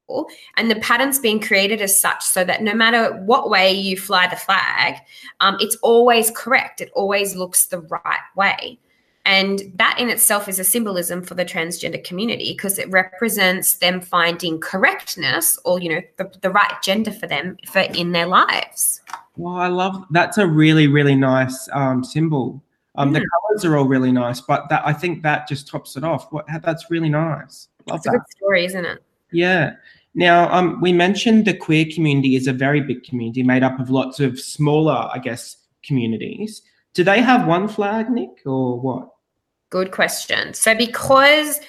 and 0.57 0.71
the 0.71 0.77
pattern's 0.77 1.19
being 1.19 1.41
created 1.41 1.81
as 1.81 1.99
such 1.99 2.23
so 2.23 2.45
that 2.45 2.63
no 2.63 2.75
matter 2.75 3.15
what 3.25 3.49
way 3.49 3.73
you 3.73 3.97
fly 3.97 4.29
the 4.29 4.37
flag, 4.37 4.97
um, 5.41 5.57
it's 5.59 5.77
always 5.77 6.31
correct. 6.33 6.81
It 6.81 6.91
always 6.95 7.35
looks 7.35 7.67
the 7.67 7.81
right 7.81 8.21
way. 8.37 8.79
And 9.27 9.63
that 9.77 9.99
in 9.99 10.09
itself 10.09 10.49
is 10.49 10.59
a 10.59 10.65
symbolism 10.65 11.23
for 11.23 11.35
the 11.35 11.45
transgender 11.45 12.03
community 12.03 12.53
because 12.53 12.79
it 12.79 12.91
represents 12.91 13.75
them 13.75 14.01
finding 14.01 14.59
correctness 14.61 15.59
or, 15.65 15.81
you 15.81 15.89
know, 15.91 16.01
the, 16.17 16.31
the 16.41 16.51
right 16.51 16.73
gender 16.83 17.13
for 17.13 17.27
them 17.27 17.57
for 17.67 17.81
in 17.81 18.13
their 18.13 18.27
lives. 18.27 19.01
Well, 19.37 19.55
I 19.55 19.69
love 19.69 20.05
that's 20.11 20.39
a 20.39 20.47
really, 20.47 20.89
really 20.89 21.15
nice 21.15 21.69
um, 21.73 22.03
symbol. 22.03 22.63
Um. 23.01 23.13
The 23.13 23.21
colors 23.21 23.65
are 23.65 23.77
all 23.77 23.85
really 23.85 24.13
nice, 24.13 24.41
but 24.41 24.69
that 24.69 24.83
I 24.87 24.93
think 24.93 25.23
that 25.23 25.49
just 25.49 25.69
tops 25.69 25.97
it 25.97 26.05
off. 26.05 26.33
What 26.33 26.47
that's 26.63 26.91
really 26.91 27.09
nice. 27.09 27.69
Love 27.87 27.97
it's 27.97 28.05
that. 28.07 28.15
a 28.15 28.19
good 28.19 28.31
story, 28.37 28.65
isn't 28.67 28.85
it? 28.85 29.03
Yeah. 29.33 29.75
Now, 30.15 30.53
um, 30.53 30.81
we 30.81 30.93
mentioned 30.93 31.45
the 31.45 31.55
queer 31.55 31.87
community 31.93 32.35
is 32.35 32.49
a 32.49 32.53
very 32.53 32.81
big 32.81 33.05
community 33.05 33.43
made 33.45 33.63
up 33.63 33.79
of 33.79 33.91
lots 33.91 34.19
of 34.19 34.41
smaller, 34.41 35.09
I 35.13 35.19
guess, 35.19 35.57
communities. 35.85 36.63
Do 36.95 37.05
they 37.05 37.21
have 37.21 37.47
one 37.47 37.69
flag, 37.69 38.11
Nick, 38.11 38.41
or 38.45 38.81
what? 38.81 39.09
Good 39.71 39.93
question. 39.93 40.53
So, 40.53 40.75
because 40.75 41.61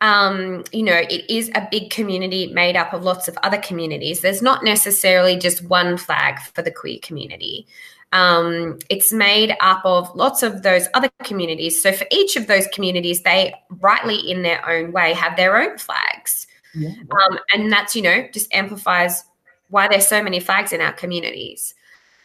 um, 0.00 0.64
you 0.72 0.82
know, 0.82 1.00
it 1.08 1.28
is 1.30 1.50
a 1.54 1.66
big 1.70 1.90
community 1.90 2.52
made 2.52 2.76
up 2.76 2.92
of 2.92 3.02
lots 3.02 3.28
of 3.28 3.38
other 3.42 3.58
communities. 3.58 4.20
There's 4.20 4.42
not 4.42 4.62
necessarily 4.62 5.38
just 5.38 5.64
one 5.64 5.96
flag 5.96 6.38
for 6.54 6.62
the 6.62 6.70
queer 6.70 6.98
community. 7.02 7.66
Um, 8.16 8.78
it's 8.88 9.12
made 9.12 9.54
up 9.60 9.84
of 9.84 10.10
lots 10.16 10.42
of 10.42 10.62
those 10.62 10.88
other 10.94 11.10
communities. 11.24 11.82
So 11.82 11.92
for 11.92 12.06
each 12.10 12.36
of 12.36 12.46
those 12.46 12.66
communities, 12.68 13.22
they 13.22 13.54
rightly 13.68 14.16
in 14.16 14.40
their 14.40 14.66
own 14.66 14.90
way 14.92 15.12
have 15.12 15.36
their 15.36 15.60
own 15.60 15.76
flags. 15.76 16.46
Yeah. 16.74 16.94
Um, 17.10 17.38
and 17.52 17.70
that's, 17.70 17.94
you 17.94 18.00
know, 18.00 18.26
just 18.32 18.52
amplifies 18.54 19.22
why 19.68 19.88
there's 19.88 20.06
so 20.06 20.22
many 20.22 20.40
flags 20.40 20.72
in 20.72 20.80
our 20.80 20.94
communities. 20.94 21.74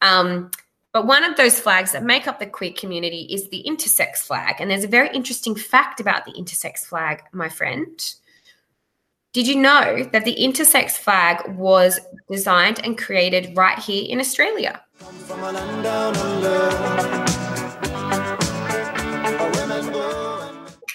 Um, 0.02 0.52
but 0.94 1.08
one 1.08 1.26
of 1.26 1.36
those 1.36 1.60
flags 1.60 1.92
that 1.92 2.04
make 2.04 2.26
up 2.26 2.40
the 2.40 2.46
queer 2.46 2.72
community 2.72 3.28
is 3.30 3.50
the 3.50 3.66
intersex 3.68 4.20
flag. 4.20 4.56
And 4.60 4.72
there's 4.72 4.86
a 4.86 4.90
very 4.90 5.10
interesting 5.14 5.56
fact 5.56 6.00
about 6.00 6.24
the 6.24 6.32
intersex 6.32 6.86
flag, 6.86 7.22
my 7.34 7.50
friend. 7.50 8.02
Did 9.34 9.46
you 9.46 9.58
know 9.58 10.04
that 10.14 10.24
the 10.24 10.38
intersex 10.40 10.92
flag 10.92 11.54
was 11.58 12.00
designed 12.30 12.80
and 12.82 12.98
created 12.98 13.58
right 13.58 13.80
here 13.80 14.06
in 14.08 14.22
Australia? 14.22 14.82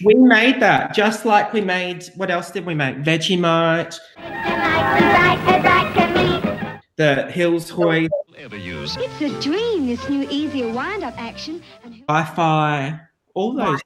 We 0.04 0.14
made 0.14 0.60
that 0.60 0.94
just 0.94 1.24
like 1.24 1.52
we 1.52 1.60
made, 1.60 2.04
what 2.16 2.30
else 2.30 2.50
did 2.50 2.66
we 2.66 2.74
make? 2.74 2.98
Vegemite. 2.98 3.98
The 6.96 7.30
Hills 7.30 7.70
Hoist. 7.70 8.12
It's 8.38 9.20
a 9.22 9.40
dream, 9.40 9.86
this 9.86 10.08
new 10.08 10.28
easier 10.30 10.70
wind-up 10.72 11.14
action. 11.20 11.62
Wi-Fi, 12.06 13.00
all 13.34 13.54
those 13.54 13.80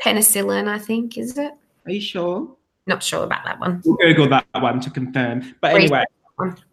Penicillin, 0.00 0.68
I 0.68 0.78
think, 0.78 1.18
is 1.18 1.36
it? 1.36 1.52
Are 1.86 1.92
you 1.92 2.00
sure? 2.00 2.56
Not 2.86 3.02
sure 3.02 3.24
about 3.24 3.44
that 3.44 3.60
one. 3.60 3.82
We'll 3.84 3.96
Google 3.96 4.28
that 4.28 4.46
one 4.54 4.80
to 4.80 4.90
confirm. 4.90 5.54
But 5.60 5.74
anyway, 5.74 6.04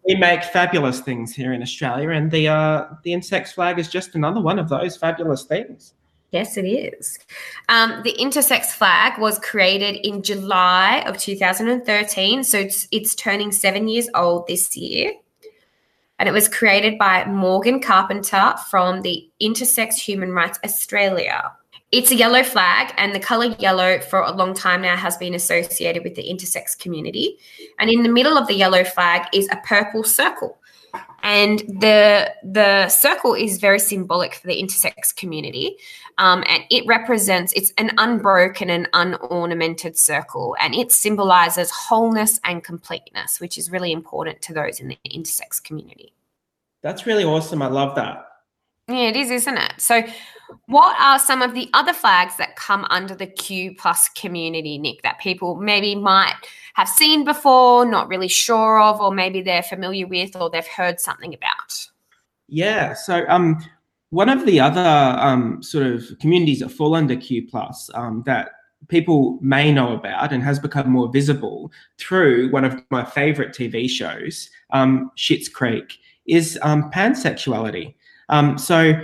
we 0.06 0.14
make 0.14 0.44
fabulous 0.44 1.00
things 1.00 1.34
here 1.34 1.52
in 1.52 1.62
Australia, 1.62 2.10
and 2.10 2.30
the 2.30 2.48
uh, 2.48 2.86
the 3.02 3.12
intersex 3.12 3.52
flag 3.52 3.78
is 3.78 3.88
just 3.88 4.14
another 4.14 4.40
one 4.40 4.58
of 4.58 4.68
those 4.68 4.96
fabulous 4.96 5.44
things. 5.44 5.94
Yes, 6.32 6.56
it 6.56 6.64
is. 6.64 7.18
Um, 7.68 8.02
the 8.04 8.14
intersex 8.20 8.66
flag 8.66 9.18
was 9.18 9.38
created 9.40 9.96
in 10.06 10.22
July 10.22 11.02
of 11.06 11.18
2013, 11.18 12.44
so 12.44 12.58
it's 12.58 12.86
it's 12.92 13.14
turning 13.14 13.50
seven 13.50 13.88
years 13.88 14.08
old 14.14 14.46
this 14.46 14.76
year, 14.76 15.12
and 16.18 16.28
it 16.28 16.32
was 16.32 16.48
created 16.48 16.98
by 16.98 17.24
Morgan 17.24 17.80
Carpenter 17.80 18.54
from 18.70 19.02
the 19.02 19.28
Intersex 19.42 19.94
Human 19.94 20.32
Rights 20.32 20.60
Australia. 20.64 21.52
It's 21.92 22.12
a 22.12 22.14
yellow 22.14 22.44
flag, 22.44 22.94
and 22.98 23.12
the 23.12 23.18
color 23.18 23.56
yellow 23.58 23.98
for 23.98 24.20
a 24.20 24.30
long 24.30 24.54
time 24.54 24.82
now 24.82 24.96
has 24.96 25.16
been 25.16 25.34
associated 25.34 26.04
with 26.04 26.14
the 26.14 26.22
intersex 26.22 26.78
community. 26.78 27.36
And 27.80 27.90
in 27.90 28.04
the 28.04 28.08
middle 28.08 28.38
of 28.38 28.46
the 28.46 28.54
yellow 28.54 28.84
flag 28.84 29.26
is 29.32 29.48
a 29.50 29.56
purple 29.64 30.04
circle. 30.04 30.56
And 31.22 31.58
the 31.80 32.32
the 32.44 32.88
circle 32.88 33.34
is 33.34 33.58
very 33.58 33.78
symbolic 33.78 34.34
for 34.36 34.46
the 34.46 34.62
intersex 34.62 35.14
community, 35.14 35.76
um, 36.18 36.44
and 36.48 36.62
it 36.70 36.84
represents 36.86 37.52
it's 37.54 37.72
an 37.76 37.90
unbroken 37.98 38.70
and 38.70 38.88
unornamented 38.92 39.98
circle, 39.98 40.56
and 40.60 40.74
it 40.74 40.92
symbolizes 40.92 41.70
wholeness 41.70 42.40
and 42.44 42.64
completeness, 42.64 43.40
which 43.40 43.58
is 43.58 43.70
really 43.70 43.92
important 43.92 44.40
to 44.42 44.54
those 44.54 44.80
in 44.80 44.88
the 44.88 44.98
intersex 45.06 45.62
community. 45.62 46.14
That's 46.82 47.04
really 47.04 47.24
awesome. 47.24 47.62
I 47.62 47.66
love 47.66 47.94
that. 47.96 48.29
Yeah, 48.90 49.08
it 49.08 49.16
is, 49.16 49.30
isn't 49.30 49.56
it? 49.56 49.74
So, 49.78 50.02
what 50.66 51.00
are 51.00 51.18
some 51.18 51.42
of 51.42 51.54
the 51.54 51.70
other 51.74 51.92
flags 51.92 52.36
that 52.38 52.56
come 52.56 52.84
under 52.90 53.14
the 53.14 53.26
Q 53.26 53.76
plus 53.76 54.08
community, 54.10 54.78
Nick, 54.78 55.02
that 55.02 55.20
people 55.20 55.54
maybe 55.56 55.94
might 55.94 56.34
have 56.74 56.88
seen 56.88 57.24
before, 57.24 57.84
not 57.84 58.08
really 58.08 58.28
sure 58.28 58.80
of, 58.80 59.00
or 59.00 59.12
maybe 59.12 59.42
they're 59.42 59.62
familiar 59.62 60.06
with, 60.06 60.34
or 60.34 60.50
they've 60.50 60.66
heard 60.66 60.98
something 60.98 61.32
about? 61.34 61.86
Yeah. 62.48 62.94
So, 62.94 63.24
um, 63.28 63.64
one 64.10 64.28
of 64.28 64.44
the 64.44 64.58
other 64.58 64.80
um, 65.20 65.62
sort 65.62 65.86
of 65.86 66.04
communities 66.20 66.60
that 66.60 66.70
fall 66.70 66.94
under 66.96 67.16
Q 67.16 67.46
plus 67.48 67.90
um, 67.94 68.24
that 68.26 68.50
people 68.88 69.38
may 69.40 69.72
know 69.72 69.92
about 69.92 70.32
and 70.32 70.42
has 70.42 70.58
become 70.58 70.90
more 70.90 71.08
visible 71.08 71.70
through 71.98 72.50
one 72.50 72.64
of 72.64 72.82
my 72.90 73.04
favorite 73.04 73.54
TV 73.54 73.88
shows, 73.88 74.50
um, 74.72 75.10
Schitt's 75.16 75.48
Creek, 75.48 75.98
is 76.26 76.58
um, 76.62 76.90
pansexuality. 76.90 77.94
Um, 78.30 78.56
so 78.56 78.94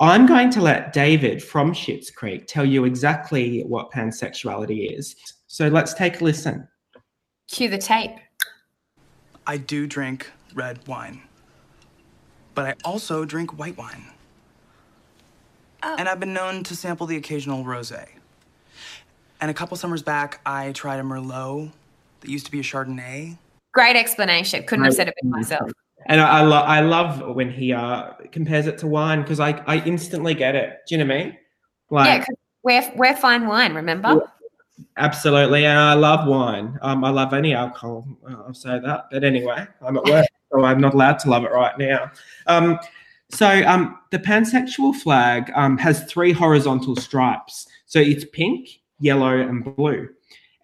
I'm 0.00 0.26
going 0.26 0.50
to 0.50 0.60
let 0.60 0.92
David 0.92 1.42
from 1.42 1.72
Schitt's 1.72 2.10
Creek 2.10 2.46
tell 2.46 2.64
you 2.64 2.84
exactly 2.84 3.62
what 3.62 3.90
pansexuality 3.92 4.98
is. 4.98 5.16
So 5.46 5.68
let's 5.68 5.94
take 5.94 6.20
a 6.20 6.24
listen. 6.24 6.68
Cue 7.48 7.68
the 7.68 7.78
tape. 7.78 8.12
I 9.46 9.56
do 9.56 9.86
drink 9.86 10.30
red 10.54 10.86
wine, 10.86 11.22
but 12.54 12.66
I 12.66 12.74
also 12.84 13.24
drink 13.24 13.58
white 13.58 13.76
wine. 13.76 14.06
Oh. 15.82 15.96
And 15.98 16.08
I've 16.08 16.20
been 16.20 16.32
known 16.32 16.62
to 16.64 16.76
sample 16.76 17.06
the 17.06 17.16
occasional 17.16 17.64
rosé. 17.64 18.08
And 19.40 19.50
a 19.50 19.54
couple 19.54 19.76
summers 19.76 20.02
back, 20.02 20.40
I 20.46 20.72
tried 20.72 21.00
a 21.00 21.02
Merlot 21.02 21.72
that 22.20 22.30
used 22.30 22.46
to 22.46 22.52
be 22.52 22.60
a 22.60 22.62
Chardonnay. 22.62 23.36
Great 23.72 23.96
explanation. 23.96 24.64
Couldn't 24.64 24.84
have 24.84 24.94
said 24.94 25.08
it 25.08 25.14
better 25.20 25.30
myself. 25.30 25.72
And 26.06 26.20
I, 26.20 26.40
I, 26.40 26.42
lo- 26.42 26.56
I 26.56 26.80
love 26.80 27.34
when 27.34 27.50
he 27.50 27.72
uh, 27.72 28.12
compares 28.30 28.66
it 28.66 28.78
to 28.78 28.86
wine 28.86 29.22
because 29.22 29.40
I, 29.40 29.50
I 29.66 29.84
instantly 29.84 30.34
get 30.34 30.54
it. 30.54 30.80
Do 30.86 30.94
you 30.94 31.04
know 31.04 31.12
what 31.12 31.20
I 31.20 31.24
mean? 31.24 31.38
Like, 31.90 32.26
yeah, 32.28 32.34
we're, 32.62 32.92
we're 32.96 33.16
fine 33.16 33.46
wine, 33.46 33.74
remember? 33.74 34.20
Absolutely. 34.96 35.64
And 35.64 35.78
I 35.78 35.94
love 35.94 36.26
wine. 36.26 36.78
Um, 36.82 37.04
I 37.04 37.10
love 37.10 37.32
any 37.32 37.54
alcohol. 37.54 38.06
I'll 38.28 38.54
say 38.54 38.78
that. 38.80 39.06
But 39.10 39.24
anyway, 39.24 39.66
I'm 39.80 39.96
at 39.96 40.04
work, 40.04 40.26
so 40.50 40.64
I'm 40.64 40.80
not 40.80 40.94
allowed 40.94 41.18
to 41.20 41.30
love 41.30 41.44
it 41.44 41.52
right 41.52 41.76
now. 41.78 42.10
Um, 42.46 42.78
so 43.30 43.46
um, 43.66 43.98
the 44.10 44.18
pansexual 44.18 44.94
flag 44.94 45.50
um, 45.54 45.78
has 45.78 46.04
three 46.04 46.32
horizontal 46.32 46.96
stripes. 46.96 47.66
So 47.86 48.00
it's 48.00 48.24
pink, 48.32 48.80
yellow, 49.00 49.38
and 49.38 49.64
blue. 49.76 50.08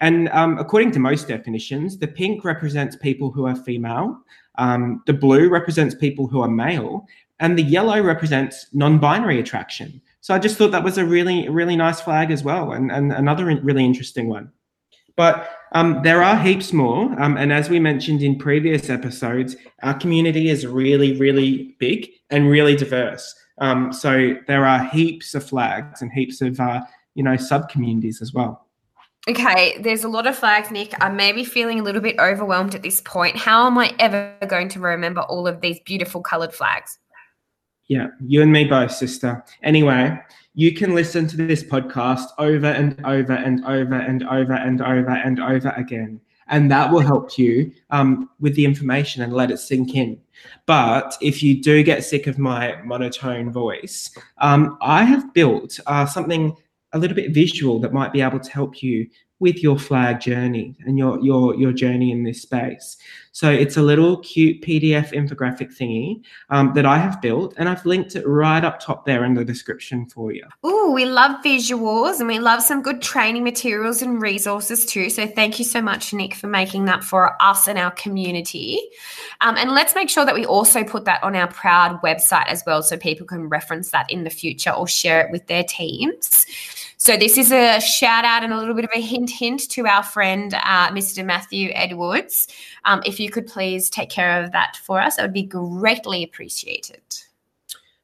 And 0.01 0.29
um, 0.31 0.59
according 0.59 0.93
to 0.93 0.99
most 0.99 1.29
definitions, 1.29 1.99
the 1.99 2.09
pink 2.09 2.45
represents 2.45 2.97
people 2.97 3.31
who 3.31 3.47
are 3.47 3.57
female, 3.57 4.19
um, 4.59 5.03
the 5.07 5.13
blue 5.13 5.49
represents 5.49 5.95
people 5.95 6.27
who 6.27 6.41
are 6.41 6.49
male, 6.49 7.07
and 7.41 7.59
the 7.59 7.63
yellow 7.63 8.01
represents 8.03 8.67
non-binary 8.73 9.39
attraction. 9.39 10.01
So 10.21 10.35
I 10.35 10.39
just 10.39 10.59
thought 10.59 10.73
that 10.73 10.85
was 10.85 10.99
a 10.99 11.05
really, 11.05 11.49
really 11.49 11.77
nice 11.77 12.01
flag 12.01 12.31
as 12.31 12.43
well, 12.43 12.73
and, 12.73 12.91
and 12.91 13.13
another 13.13 13.47
really 13.47 13.85
interesting 13.85 14.29
one. 14.29 14.53
But 15.17 15.51
um, 15.73 16.01
there 16.05 16.23
are 16.23 16.39
heaps 16.39 16.73
more, 16.73 17.21
um, 17.21 17.37
and 17.37 17.53
as 17.53 17.69
we 17.69 17.81
mentioned 17.81 18.23
in 18.23 18.39
previous 18.39 18.89
episodes, 18.91 19.57
our 19.83 19.95
community 19.95 20.49
is 20.49 20.67
really, 20.67 21.17
really 21.17 21.75
big 21.79 22.09
and 22.31 22.49
really 22.49 22.77
diverse. 22.77 23.35
Um, 23.61 23.93
so 23.93 24.37
there 24.47 24.65
are 24.65 24.85
heaps 24.85 25.35
of 25.35 25.45
flags 25.45 26.03
and 26.03 26.13
heaps 26.13 26.41
of 26.41 26.61
uh, 26.61 26.83
you 27.15 27.25
know 27.25 27.37
sub 27.37 27.69
communities 27.69 28.23
as 28.23 28.33
well. 28.33 28.68
Okay, 29.29 29.77
there's 29.83 30.05
a 30.05 30.09
lot 30.09 30.27
of 30.27 30.39
flags, 30.39 30.71
Nick. 30.71 30.95
I 31.03 31.11
may 31.11 31.33
be 31.33 31.45
feeling 31.45 31.81
a 31.81 31.83
little 31.83 32.01
bit 32.01 32.19
overwhelmed 32.19 32.75
at 32.75 32.83
this 32.83 33.03
point. 33.03 33.37
How 33.37 33.67
am 33.67 33.77
I 33.77 33.95
ever 33.99 34.35
going 34.49 34.71
to 34.71 34.81
remember 34.81 35.21
all 35.21 35.47
of 35.47 35.61
these 35.61 35.79
beautiful 35.81 36.23
colored 36.23 36.55
flags? 36.55 36.99
Yeah, 37.89 38.07
you 38.25 38.41
and 38.41 38.51
me 38.51 38.65
both, 38.65 38.91
sister. 38.91 39.45
Anyway, 39.63 40.19
you 40.55 40.73
can 40.73 40.95
listen 40.95 41.27
to 41.27 41.37
this 41.37 41.63
podcast 41.63 42.29
over 42.39 42.69
and 42.69 42.99
over 43.05 43.35
and 43.35 43.63
over 43.67 43.97
and 43.97 44.23
over 44.29 44.55
and 44.55 44.81
over 44.81 45.11
and 45.11 45.41
over 45.41 45.75
again. 45.77 46.23
And 46.47 46.71
that 46.71 46.91
will 46.91 47.01
help 47.01 47.37
you 47.37 47.71
um, 47.91 48.31
with 48.41 48.55
the 48.55 48.65
information 48.65 49.23
and 49.23 49.35
let 49.35 49.51
it 49.51 49.59
sink 49.59 49.95
in. 49.95 50.19
But 50.65 51.19
if 51.21 51.43
you 51.43 51.61
do 51.61 51.83
get 51.83 52.03
sick 52.03 52.27
of 52.27 52.39
my 52.39 52.81
monotone 52.83 53.53
voice, 53.53 54.11
um, 54.39 54.79
I 54.81 55.05
have 55.05 55.35
built 55.35 55.79
uh, 55.87 56.07
something 56.07 56.57
a 56.93 56.99
little 56.99 57.15
bit 57.15 57.35
visual 57.35 57.81
that 57.81 57.93
might 57.93 58.13
be 58.13 58.21
able 58.21 58.41
to 58.41 58.51
help 58.51 58.83
you 58.83 59.07
with 59.41 59.63
your 59.63 59.79
flag 59.79 60.21
journey 60.21 60.75
and 60.85 60.99
your 60.99 61.21
your 61.21 61.55
your 61.55 61.73
journey 61.73 62.11
in 62.11 62.25
this 62.25 62.43
space. 62.43 62.97
So 63.33 63.49
it's 63.51 63.77
a 63.77 63.83
little 63.83 64.19
cute 64.19 64.63
PDF 64.63 65.13
infographic 65.13 65.73
thingy 65.73 66.23
um, 66.51 66.73
that 66.75 66.85
I 66.85 66.99
have 66.99 67.21
built, 67.21 67.55
and 67.57 67.69
I've 67.69 67.87
linked 67.87 68.17
it 68.17 68.27
right 68.27 68.65
up 68.65 68.81
top 68.81 69.07
there 69.07 69.25
in 69.25 69.35
the 69.35 69.45
description 69.45 70.07
for 70.07 70.33
you. 70.33 70.45
Oh, 70.65 70.91
we 70.91 71.05
love 71.05 71.37
visuals 71.45 72.19
and 72.19 72.27
we 72.27 72.41
love 72.41 72.63
some 72.63 72.83
good 72.83 73.01
training 73.01 73.45
materials 73.45 74.03
and 74.03 74.21
resources 74.21 74.85
too. 74.85 75.09
So 75.09 75.27
thank 75.27 75.61
you 75.61 75.65
so 75.65 75.81
much, 75.81 76.13
Nick, 76.13 76.35
for 76.35 76.49
making 76.49 76.87
that 76.87 77.05
for 77.05 77.41
us 77.41 77.69
and 77.69 77.79
our 77.79 77.93
community. 77.93 78.81
Um, 79.41 79.57
and 79.57 79.71
let's 79.71 79.95
make 79.95 80.11
sure 80.11 80.25
that 80.25 80.35
we 80.35 80.45
also 80.45 80.83
put 80.83 81.05
that 81.05 81.23
on 81.23 81.37
our 81.37 81.47
proud 81.47 82.03
website 82.03 82.49
as 82.49 82.65
well, 82.67 82.83
so 82.83 82.97
people 82.97 83.27
can 83.27 83.49
reference 83.49 83.93
that 83.93 84.11
in 84.11 84.25
the 84.25 84.31
future 84.31 84.73
or 84.73 84.89
share 84.89 85.21
it 85.21 85.31
with 85.31 85.47
their 85.47 85.63
teams. 85.63 86.45
So 87.01 87.17
this 87.17 87.39
is 87.39 87.53
a 87.53 87.81
shout 87.81 88.25
out 88.25 88.43
and 88.43 88.53
a 88.53 88.59
little 88.59 88.75
bit 88.75 88.85
of 88.85 88.91
a 88.93 89.01
hint, 89.01 89.31
hint 89.31 89.71
to 89.71 89.87
our 89.87 90.03
friend, 90.03 90.53
uh, 90.55 90.91
Mr. 90.91 91.25
Matthew 91.25 91.71
Edwards. 91.73 92.49
Um, 92.85 93.03
if 93.07 93.21
you 93.21 93.31
could 93.31 93.47
please 93.47 93.89
take 93.89 94.11
care 94.11 94.43
of 94.43 94.51
that 94.51 94.77
for 94.83 95.01
us, 95.01 95.15
that 95.15 95.23
would 95.23 95.33
be 95.33 95.45
greatly 95.45 96.25
appreciated. 96.25 97.01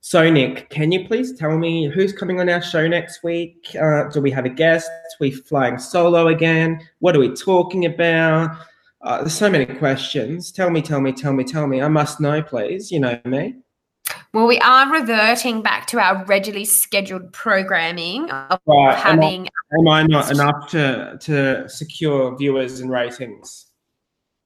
So, 0.01 0.31
Nick, 0.31 0.71
can 0.71 0.93
you 0.93 1.09
please 1.09 1.37
tell 1.37 1.59
me 1.59 1.89
who's 1.89 2.13
coming 2.13 2.39
on 2.39 2.49
our 2.49 2.63
show 2.63 2.87
next 2.87 3.25
week? 3.25 3.75
Uh, 3.75 4.05
do 4.11 4.21
we 4.21 4.31
have 4.31 4.45
a 4.45 4.51
guest? 4.51 4.89
Are 4.89 5.17
we 5.19 5.33
flying 5.33 5.77
solo 5.79 6.29
again? 6.29 6.81
What 7.01 7.17
are 7.17 7.21
we 7.21 7.35
talking 7.35 7.87
about? 7.87 8.57
Uh, 9.03 9.19
there's 9.19 9.35
so 9.35 9.51
many 9.51 9.67
questions. 9.67 10.53
Tell 10.53 10.71
me, 10.71 10.81
tell 10.81 11.01
me, 11.01 11.11
tell 11.13 11.33
me, 11.33 11.43
tell 11.43 11.67
me. 11.67 11.83
I 11.83 11.89
must 11.89 12.21
know, 12.21 12.43
please. 12.43 12.93
You 12.93 13.01
know 13.01 13.21
me. 13.25 13.57
Well, 14.35 14.49
we 14.49 14.59
are 14.59 14.91
reverting 14.91 15.63
back 15.63 15.87
to 15.87 16.01
our 16.01 16.25
regularly 16.25 16.65
scheduled 16.65 17.33
programming 17.33 18.29
of 18.33 18.59
Right. 18.67 18.99
Am 19.07 19.21
I, 19.21 19.23
having. 19.23 19.49
am 19.79 19.89
I 19.89 20.03
not 20.03 20.33
enough 20.33 20.71
to, 20.71 21.17
to 21.21 21.69
secure 21.69 22.37
viewers 22.37 22.81
and 22.81 22.91
ratings? 22.91 23.67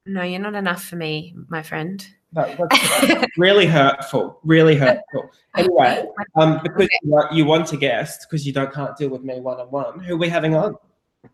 No, 0.05 0.23
you're 0.23 0.41
not 0.41 0.55
enough 0.55 0.85
for 0.85 0.97
me, 0.97 1.35
my 1.49 1.63
friend. 1.63 2.07
That, 2.35 2.59
that's 2.59 3.27
really 3.39 3.65
hurtful. 3.65 4.39
Really 4.45 4.77
hurtful. 4.77 5.31
Anyway, 5.57 6.05
um, 6.37 6.61
because 6.63 6.89
you 7.03 7.11
want- 7.11 7.33
you 7.33 7.47
want 7.47 7.73
a 7.73 7.79
guest 7.79 8.27
because 8.29 8.47
you 8.47 8.53
don't 8.53 8.71
can't 8.71 8.95
deal 8.95 9.09
with 9.09 9.23
me 9.23 9.41
one 9.41 9.59
on 9.59 9.71
one. 9.71 10.01
Who 10.01 10.17
are 10.17 10.19
we 10.19 10.29
having 10.29 10.55
on? 10.55 10.77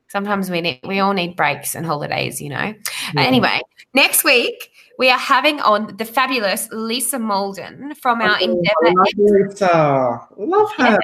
Sometimes 0.07 0.49
we 0.49 0.61
need, 0.61 0.79
we 0.85 1.01
all 1.01 1.13
need 1.13 1.35
breaks 1.35 1.75
and 1.75 1.85
holidays, 1.85 2.41
you 2.41 2.51
know. 2.51 2.73
Anyway, 3.17 3.61
next 3.95 4.23
week 4.23 4.71
we 4.99 5.11
are 5.11 5.19
having 5.19 5.61
on 5.61 5.97
the 5.97 6.05
fabulous 6.05 6.69
Lisa 6.71 7.19
Molden 7.19 7.97
from 7.97 8.21
our 8.21 8.37
Oh, 8.41 8.45
Endeavour. 8.45 8.95
Love 8.97 9.49
Lisa. 9.49 10.21
Love 10.37 10.73
her. 10.79 10.99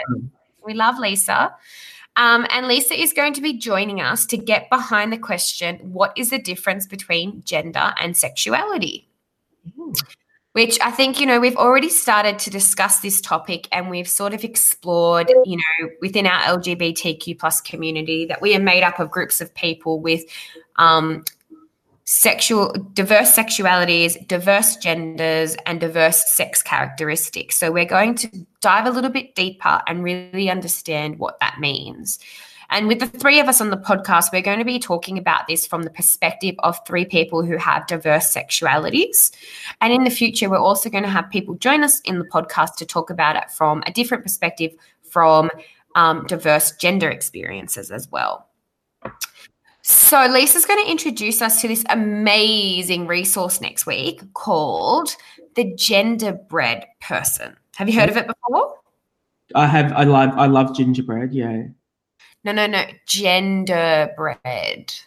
We 0.64 0.74
love 0.74 0.98
Lisa. 0.98 1.55
Um, 2.16 2.46
and 2.50 2.66
Lisa 2.66 3.00
is 3.00 3.12
going 3.12 3.33
to 3.35 3.40
be 3.40 3.57
joining 3.57 4.00
us 4.00 4.26
to 4.26 4.37
get 4.37 4.68
behind 4.68 5.12
the 5.12 5.18
question 5.18 5.76
what 5.92 6.12
is 6.16 6.31
the 6.31 6.38
difference 6.38 6.87
between 6.87 7.42
gender 7.44 7.92
and 7.98 8.16
sexuality? 8.16 9.09
Which 10.53 10.81
I 10.81 10.90
think, 10.90 11.20
you 11.20 11.26
know, 11.26 11.38
we've 11.38 11.57
already 11.57 11.88
started 11.88 12.38
to 12.40 12.50
discuss 12.50 13.00
this 13.00 13.20
topic 13.20 13.68
and 13.70 13.88
we've 13.88 14.09
sort 14.09 14.35
of 14.35 14.42
explored, 14.42 15.33
you 15.44 15.57
know, 15.57 15.88
within 16.00 16.26
our 16.26 16.40
LGBTQ 16.59 17.38
plus 17.38 17.61
community 17.61 18.26
that 18.26 18.42
we 18.42 18.57
are 18.57 18.61
made 18.61 18.83
up 18.83 18.98
of 18.98 19.11
groups 19.11 19.40
of 19.40 19.55
people 19.55 20.00
with 20.00 20.24
um, 20.76 21.24
sexual 22.11 22.73
diverse 22.92 23.31
sexualities, 23.31 24.27
diverse 24.27 24.75
genders, 24.75 25.55
and 25.64 25.81
diverse 25.81 26.25
sex 26.33 26.61
characteristics. 26.61 27.57
So 27.57 27.70
we're 27.70 27.85
going 27.85 28.16
to 28.16 28.46
dive 28.61 28.87
a 28.87 28.90
little 28.90 29.12
bit 29.12 29.37
deeper 29.37 29.81
and 29.87 30.03
really 30.03 30.51
understand 30.51 31.20
what 31.20 31.38
that 31.38 31.61
means. 31.61 32.18
And 32.68 32.88
with 32.88 32.99
the 32.99 33.07
three 33.07 33.38
of 33.38 33.46
us 33.46 33.61
on 33.61 33.70
the 33.70 33.77
podcast, 33.77 34.33
we're 34.33 34.42
going 34.42 34.59
to 34.59 34.64
be 34.64 34.81
talking 34.81 35.18
about 35.18 35.46
this 35.46 35.68
from 35.68 35.85
the 35.85 35.90
perspective 35.90 36.57
of 36.64 36.85
three 36.85 37.05
people 37.05 37.44
who 37.44 37.57
have 37.59 37.87
diverse 37.87 38.35
sexualities. 38.35 39.31
And 39.81 39.92
in 39.92 40.03
the 40.03 40.11
future, 40.11 40.51
we're 40.51 40.59
also 40.59 40.90
going 40.90 41.05
to 41.05 41.11
have 41.11 41.31
people 41.31 41.55
join 41.55 41.85
us 41.85 42.01
in 42.01 42.18
the 42.18 42.25
podcast 42.25 42.75
to 42.79 42.87
talk 42.87 43.11
about 43.11 43.37
it 43.37 43.53
from 43.53 43.85
a 43.87 43.92
different 43.92 44.25
perspective 44.25 44.73
from 45.09 45.49
um, 45.94 46.27
diverse 46.27 46.73
gender 46.73 47.09
experiences 47.09 47.92
as 47.92 48.11
well. 48.11 48.49
So, 49.83 50.27
Lisa's 50.27 50.66
going 50.66 50.85
to 50.85 50.90
introduce 50.90 51.40
us 51.40 51.61
to 51.62 51.69
this 51.69 51.85
amazing 51.88 53.07
resource 53.07 53.61
next 53.61 53.87
week 53.87 54.21
called 54.35 55.14
the 55.55 55.73
Genderbread 55.75 56.85
Person. 57.01 57.57
Have 57.77 57.88
you 57.88 57.99
heard 57.99 58.11
of 58.11 58.16
it 58.16 58.27
before? 58.27 58.75
I 59.55 59.66
have. 59.66 59.93
I 59.93 60.05
love. 60.05 60.31
I 60.37 60.47
love 60.47 60.77
gingerbread. 60.77 61.33
Yeah. 61.33 61.62
No, 62.45 62.53
no, 62.53 62.66
no. 62.66 62.85
Genderbread. 63.09 65.01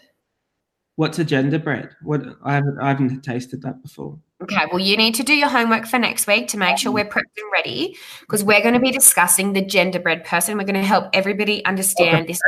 What's 0.96 1.18
a 1.18 1.26
genderbread? 1.26 1.92
What? 2.02 2.24
I 2.44 2.54
haven't. 2.56 2.80
I 2.80 2.90
haven't 2.90 3.22
tasted 3.22 3.62
that 3.62 3.82
before. 3.82 4.18
Okay, 4.42 4.66
well, 4.72 4.80
you 4.80 4.98
need 4.98 5.16
to 5.16 5.24
do 5.24 5.34
your 5.34 5.48
homework 5.48 5.86
for 5.86 5.98
next 5.98 6.28
week 6.28 6.50
to 6.50 6.58
make 6.58 6.78
sure 6.78 6.92
we're 6.92 7.06
prepped 7.06 7.38
and 7.38 7.52
ready 7.54 7.98
because 8.22 8.44
we're 8.44 8.62
going 8.62 8.74
to 8.74 8.80
be 8.80 8.92
discussing 8.92 9.54
the 9.54 9.64
genderbread 9.64 10.26
person. 10.26 10.58
We're 10.58 10.66
going 10.66 10.76
to 10.76 10.84
help 10.84 11.06
everybody 11.14 11.64
understand 11.64 12.28
this. 12.28 12.42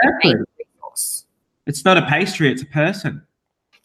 It's 1.66 1.84
not 1.84 1.98
a 1.98 2.06
pastry. 2.06 2.52
It's 2.52 2.62
a 2.62 2.68
person. 2.68 3.26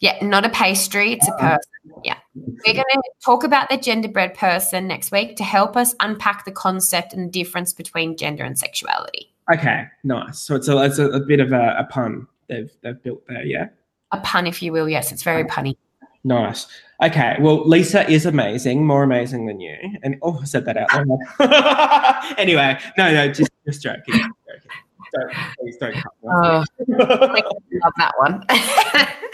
Yeah, 0.01 0.17
not 0.23 0.45
a 0.45 0.49
pastry, 0.49 1.13
it's 1.13 1.27
a 1.27 1.33
ah. 1.33 1.37
person. 1.37 2.01
Yeah. 2.03 2.17
We're 2.33 2.73
going 2.73 2.85
to 2.91 3.11
talk 3.23 3.43
about 3.43 3.69
the 3.69 3.77
genderbread 3.77 4.33
person 4.35 4.87
next 4.87 5.11
week 5.11 5.35
to 5.35 5.43
help 5.43 5.77
us 5.77 5.93
unpack 5.99 6.43
the 6.43 6.51
concept 6.51 7.13
and 7.13 7.27
the 7.27 7.31
difference 7.31 7.71
between 7.71 8.17
gender 8.17 8.43
and 8.43 8.57
sexuality. 8.57 9.31
Okay, 9.53 9.85
nice. 10.03 10.39
So 10.39 10.55
it's 10.55 10.67
a 10.67 10.77
it's 10.83 10.97
a, 10.97 11.07
a 11.09 11.19
bit 11.19 11.39
of 11.39 11.51
a, 11.51 11.75
a 11.77 11.83
pun 11.83 12.27
they've 12.47 12.71
they've 12.81 13.01
built 13.03 13.21
there. 13.27 13.45
Yeah. 13.45 13.67
A 14.11 14.19
pun, 14.19 14.47
if 14.47 14.61
you 14.63 14.71
will. 14.71 14.89
Yes, 14.89 15.11
it's 15.11 15.23
very 15.23 15.43
punny. 15.43 15.75
Nice. 16.23 16.67
Okay. 17.01 17.37
Well, 17.39 17.67
Lisa 17.67 18.09
is 18.09 18.25
amazing, 18.25 18.85
more 18.85 19.03
amazing 19.03 19.45
than 19.45 19.59
you. 19.59 19.75
And 20.03 20.17
oh, 20.21 20.39
I 20.41 20.45
said 20.45 20.65
that 20.65 20.77
out 20.77 20.89
loud. 21.07 22.35
anyway, 22.37 22.79
no, 22.97 23.13
no, 23.13 23.31
just 23.31 23.51
just 23.67 23.83
joking. 23.83 24.15
just 24.15 24.29
joking. 24.47 24.71
Don't, 25.13 25.33
please 25.59 25.77
don't 25.77 25.93
cut. 25.93 26.13
Oh, 26.23 26.63
love 26.87 27.93
that 27.97 28.13
one. 28.17 28.45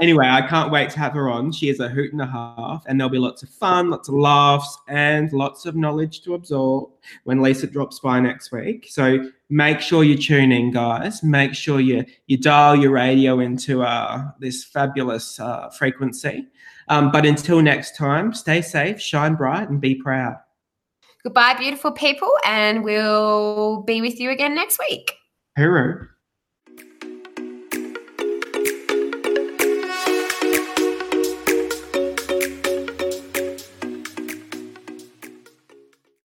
Anyway, 0.00 0.26
I 0.28 0.46
can't 0.46 0.70
wait 0.70 0.90
to 0.90 0.98
have 1.00 1.12
her 1.14 1.28
on. 1.28 1.50
She 1.50 1.68
is 1.68 1.80
a 1.80 1.88
hoot 1.88 2.12
and 2.12 2.22
a 2.22 2.26
half, 2.26 2.84
and 2.86 2.98
there'll 2.98 3.10
be 3.10 3.18
lots 3.18 3.42
of 3.42 3.48
fun, 3.48 3.90
lots 3.90 4.08
of 4.08 4.14
laughs, 4.14 4.78
and 4.86 5.32
lots 5.32 5.66
of 5.66 5.74
knowledge 5.74 6.20
to 6.22 6.34
absorb 6.34 6.90
when 7.24 7.42
Lisa 7.42 7.66
drops 7.66 7.98
by 7.98 8.20
next 8.20 8.52
week. 8.52 8.86
So 8.88 9.28
make 9.50 9.80
sure 9.80 10.04
you 10.04 10.16
tune 10.16 10.52
in, 10.52 10.70
guys. 10.70 11.24
Make 11.24 11.54
sure 11.54 11.80
you 11.80 12.04
you 12.28 12.36
dial 12.36 12.76
your 12.76 12.92
radio 12.92 13.40
into 13.40 13.82
uh, 13.82 14.30
this 14.38 14.62
fabulous 14.64 15.40
uh, 15.40 15.68
frequency. 15.70 16.46
Um, 16.88 17.10
but 17.10 17.26
until 17.26 17.60
next 17.60 17.96
time, 17.96 18.32
stay 18.32 18.62
safe, 18.62 19.00
shine 19.00 19.34
bright, 19.34 19.68
and 19.68 19.80
be 19.80 19.96
proud. 19.96 20.36
Goodbye, 21.28 21.56
beautiful 21.58 21.92
people, 21.92 22.32
and 22.46 22.82
we'll 22.82 23.82
be 23.82 24.00
with 24.00 24.18
you 24.18 24.30
again 24.30 24.54
next 24.54 24.78
week. 24.78 25.12
Hooroo. 25.58 26.08